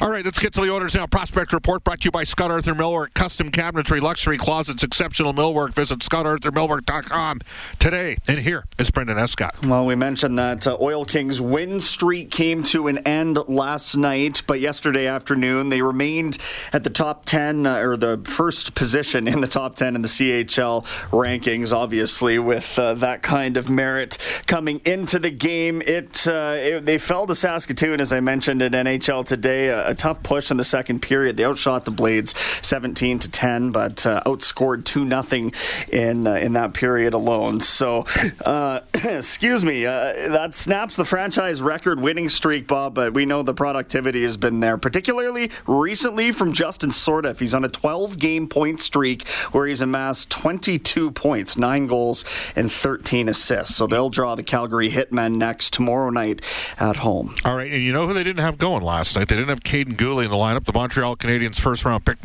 All 0.00 0.10
right, 0.10 0.24
let's 0.24 0.38
get 0.38 0.52
to 0.54 0.60
the 0.60 0.70
orders 0.70 0.94
now. 0.94 1.06
Prospect 1.06 1.52
Report 1.52 1.82
brought 1.84 2.00
to 2.00 2.04
you 2.06 2.10
by 2.10 2.24
Scott 2.24 2.50
Arthur 2.50 2.74
Millwork. 2.74 3.14
Custom 3.14 3.50
cabinetry, 3.50 4.00
luxury 4.00 4.36
closets, 4.36 4.82
exceptional 4.82 5.32
millwork. 5.32 5.74
Visit 5.74 6.00
scottarthurmillwork.com 6.00 7.40
today. 7.78 8.16
And 8.28 8.38
here 8.38 8.64
is 8.78 8.90
Brendan 8.90 9.18
Escott. 9.18 9.64
Well, 9.64 9.86
we 9.86 9.94
mentioned 9.94 10.38
that 10.38 10.66
uh, 10.66 10.76
Oil 10.80 11.04
Kings 11.04 11.40
win 11.40 11.80
streak 11.80 12.30
came 12.30 12.62
to 12.64 12.88
an 12.88 12.98
end 12.98 13.38
last 13.48 13.96
night, 13.96 14.42
but 14.46 14.60
yesterday 14.60 15.06
afternoon 15.06 15.68
they 15.68 15.82
remained 15.82 16.38
at 16.72 16.84
the 16.84 16.90
top 16.90 17.24
10 17.24 17.66
uh, 17.66 17.78
or 17.78 17.96
the 17.96 18.20
first 18.24 18.74
position 18.74 19.26
in 19.26 19.40
the 19.40 19.48
top 19.48 19.76
10 19.76 19.94
in 19.94 20.02
the 20.02 20.08
CHL 20.08 20.84
rankings, 21.10 21.72
obviously, 21.72 22.38
with 22.38 22.78
uh, 22.78 22.94
that 22.94 23.22
kind 23.22 23.56
of 23.56 23.70
merit 23.70 24.18
coming 24.46 24.80
into 24.84 25.18
the 25.18 25.30
game. 25.30 25.82
It, 25.82 26.26
uh, 26.26 26.54
it, 26.56 26.86
They 26.86 26.98
fell 26.98 27.26
to 27.26 27.34
Saskatoon, 27.34 28.00
as 28.00 28.12
I 28.12 28.20
mentioned 28.20 28.49
mentioned 28.54 28.74
in 28.74 28.86
NHL 28.86 29.24
today, 29.24 29.68
a, 29.68 29.90
a, 29.90 29.94
tough 29.94 30.22
push 30.22 30.50
in 30.50 30.56
the 30.56 30.64
second 30.64 31.00
period. 31.00 31.36
They 31.36 31.44
outshot 31.44 31.84
the 31.84 31.90
Blades 31.90 32.34
17 32.62 33.18
to 33.20 33.30
10, 33.30 33.70
but 33.70 34.04
uh, 34.06 34.22
outscored 34.26 34.84
2 34.84 35.04
nothing 35.04 35.52
in 35.92 36.26
uh, 36.26 36.34
in 36.34 36.54
that 36.54 36.74
period 36.74 37.14
alone. 37.14 37.60
So, 37.60 38.06
uh, 38.44 38.80
excuse 38.94 39.64
me, 39.64 39.86
uh, 39.86 40.30
that 40.30 40.54
snaps 40.54 40.96
the 40.96 41.04
franchise 41.04 41.62
record 41.62 42.00
winning 42.00 42.28
streak, 42.28 42.66
Bob. 42.66 42.94
But 42.94 43.14
we 43.14 43.24
know 43.26 43.42
the 43.42 43.54
productivity 43.54 44.22
has 44.22 44.36
been 44.36 44.60
there, 44.60 44.78
particularly 44.78 45.50
recently 45.66 46.32
from 46.32 46.52
Justin 46.52 46.90
Sourdif. 46.90 47.38
He's 47.40 47.54
on 47.54 47.64
a 47.64 47.68
12 47.68 48.18
game 48.18 48.48
point 48.48 48.80
streak 48.80 49.28
where 49.52 49.66
he's 49.66 49.82
amassed 49.82 50.30
22 50.30 51.12
points, 51.12 51.56
nine 51.56 51.86
goals, 51.86 52.24
and 52.56 52.70
13 52.72 53.28
assists. 53.28 53.76
So 53.76 53.86
they'll 53.86 54.10
draw 54.10 54.34
the 54.34 54.42
Calgary 54.42 54.90
Hitmen 54.90 55.36
next 55.36 55.72
tomorrow 55.72 56.10
night 56.10 56.42
at 56.78 56.96
home. 56.96 57.34
All 57.44 57.56
right, 57.56 57.70
and 57.70 57.82
you 57.82 57.92
know 57.92 58.06
who 58.06 58.14
they 58.14 58.24
didn't 58.24 58.39
have 58.40 58.58
going 58.58 58.82
last 58.82 59.16
night. 59.16 59.28
They 59.28 59.36
didn't 59.36 59.50
have 59.50 59.62
Kaiden 59.62 59.96
Guhle 59.96 60.24
in 60.24 60.30
the 60.30 60.36
lineup. 60.36 60.64
The 60.64 60.72
Montreal 60.72 61.16
Canadiens 61.16 61.60
first 61.60 61.84
round 61.84 62.04
pick 62.04 62.18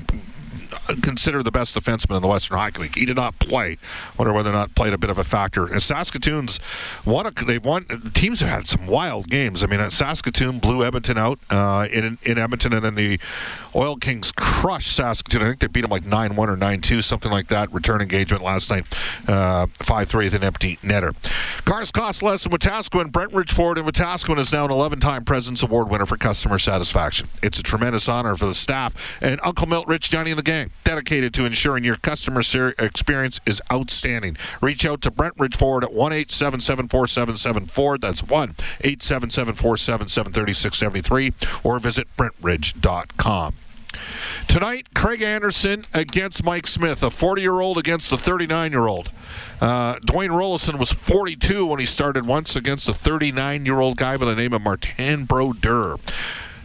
considered 1.01 1.43
the 1.43 1.51
best 1.51 1.75
defenseman 1.75 2.17
in 2.17 2.21
the 2.21 2.27
Western 2.27 2.57
Hockey 2.57 2.83
League. 2.83 2.95
He 2.95 3.05
did 3.05 3.15
not 3.15 3.37
play. 3.39 3.77
Wonder 4.17 4.33
whether 4.33 4.49
or 4.49 4.53
not 4.53 4.75
played 4.75 4.93
a 4.93 4.97
bit 4.97 5.09
of 5.09 5.17
a 5.17 5.23
factor. 5.23 5.65
And 5.65 5.81
Saskatoon's 5.81 6.59
won. 7.05 7.25
A, 7.25 7.31
they've 7.31 7.63
won. 7.63 7.85
Teams 8.13 8.41
have 8.41 8.49
had 8.49 8.67
some 8.67 8.87
wild 8.87 9.29
games. 9.29 9.63
I 9.63 9.67
mean, 9.67 9.89
Saskatoon 9.89 10.59
blew 10.59 10.83
Edmonton 10.83 11.17
out 11.17 11.39
uh, 11.49 11.87
in 11.91 12.17
in 12.23 12.37
Edmonton, 12.37 12.73
and 12.73 12.83
then 12.83 12.95
the 12.95 13.19
Oil 13.75 13.95
Kings 13.95 14.31
crushed 14.31 14.95
Saskatoon. 14.95 15.41
I 15.41 15.45
think 15.45 15.59
they 15.59 15.67
beat 15.67 15.81
them 15.81 15.91
like 15.91 16.05
nine 16.05 16.35
one 16.35 16.49
or 16.49 16.57
nine 16.57 16.81
two, 16.81 17.01
something 17.01 17.31
like 17.31 17.47
that. 17.47 17.71
Return 17.73 18.01
engagement 18.01 18.43
last 18.43 18.69
night, 18.69 18.85
uh, 19.27 19.67
five 19.79 20.09
three 20.09 20.25
with 20.25 20.33
an 20.33 20.43
empty 20.43 20.77
netter. 20.77 21.15
Cars 21.65 21.91
cost 21.91 22.21
less 22.21 22.45
in 22.45 22.51
Wetaskiwin. 22.51 23.11
Brentridge 23.11 23.51
Ford 23.51 23.77
in 23.77 23.85
Wetaskiwin 23.85 24.37
is 24.37 24.51
now 24.51 24.65
an 24.65 24.71
11-time 24.71 25.23
President's 25.23 25.63
Award 25.63 25.89
winner 25.89 26.05
for 26.05 26.17
customer 26.17 26.59
satisfaction. 26.59 27.27
It's 27.41 27.59
a 27.59 27.63
tremendous 27.63 28.09
honor 28.09 28.35
for 28.35 28.45
the 28.45 28.53
staff 28.53 29.17
and 29.21 29.39
Uncle 29.43 29.67
Milt, 29.67 29.87
Rich, 29.87 30.09
Johnny, 30.09 30.31
and 30.31 30.39
the 30.39 30.43
gang 30.43 30.71
dedicated 30.85 31.33
to 31.33 31.45
ensuring 31.45 31.83
your 31.83 31.97
customer 31.97 32.39
experience 32.79 33.41
is 33.45 33.61
outstanding. 33.73 34.37
Reach 34.61 34.85
out 34.85 35.01
to 35.01 35.11
Brentridge 35.11 35.57
Ford 35.57 35.83
at 35.83 35.91
1 35.91 36.13
877 36.13 37.65
Ford. 37.65 38.01
That's 38.01 38.23
1 38.23 38.55
877 38.81 39.55
3673 39.55 41.33
or 41.63 41.79
visit 41.79 42.07
BrentRidge.com. 42.15 43.55
Tonight, 44.47 44.93
Craig 44.93 45.21
Anderson 45.21 45.85
against 45.93 46.43
Mike 46.43 46.67
Smith, 46.67 47.01
a 47.03 47.09
40 47.09 47.41
year 47.41 47.59
old 47.59 47.77
against 47.77 48.11
a 48.11 48.17
39 48.17 48.71
year 48.71 48.87
old. 48.87 49.11
Uh, 49.59 49.95
Dwayne 50.05 50.29
Roloson 50.29 50.77
was 50.77 50.91
42 50.91 51.65
when 51.65 51.79
he 51.79 51.85
started 51.85 52.25
once 52.25 52.55
against 52.55 52.87
a 52.89 52.93
39 52.93 53.65
year 53.65 53.79
old 53.79 53.97
guy 53.97 54.17
by 54.17 54.25
the 54.25 54.35
name 54.35 54.53
of 54.53 54.61
Martin 54.61 55.25
Brodeur. 55.25 55.97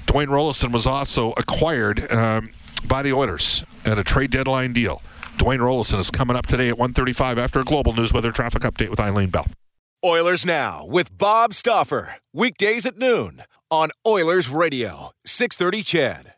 Dwayne 0.07 0.27
Roloson 0.27 0.73
was 0.73 0.87
also 0.87 1.33
acquired 1.37 2.11
um, 2.13 2.51
by 2.85 3.03
the 3.03 3.13
Oilers 3.13 3.65
at 3.85 3.99
a 3.99 4.05
trade 4.05 4.31
deadline 4.31 4.73
deal. 4.73 5.03
Dwayne 5.39 5.59
Roloson 5.59 5.99
is 5.99 6.11
coming 6.11 6.37
up 6.37 6.47
today 6.47 6.69
at 6.69 6.79
1:35 6.79 7.39
after 7.39 7.61
a 7.61 7.65
global 7.65 7.95
news 7.95 8.13
weather 8.13 8.31
traffic 8.31 8.63
update 8.63 8.89
with 8.91 9.01
Eileen 9.01 9.31
Bell. 9.31 9.47
Oilers 10.05 10.47
Now 10.47 10.85
with 10.87 11.17
Bob 11.17 11.53
Stauffer. 11.55 12.17
Weekdays 12.33 12.87
at 12.87 12.99
noon 12.99 13.43
on 13.71 13.91
Oilers 14.07 14.49
Radio, 14.49 15.13
630 15.25 15.83
CHED. 15.83 16.35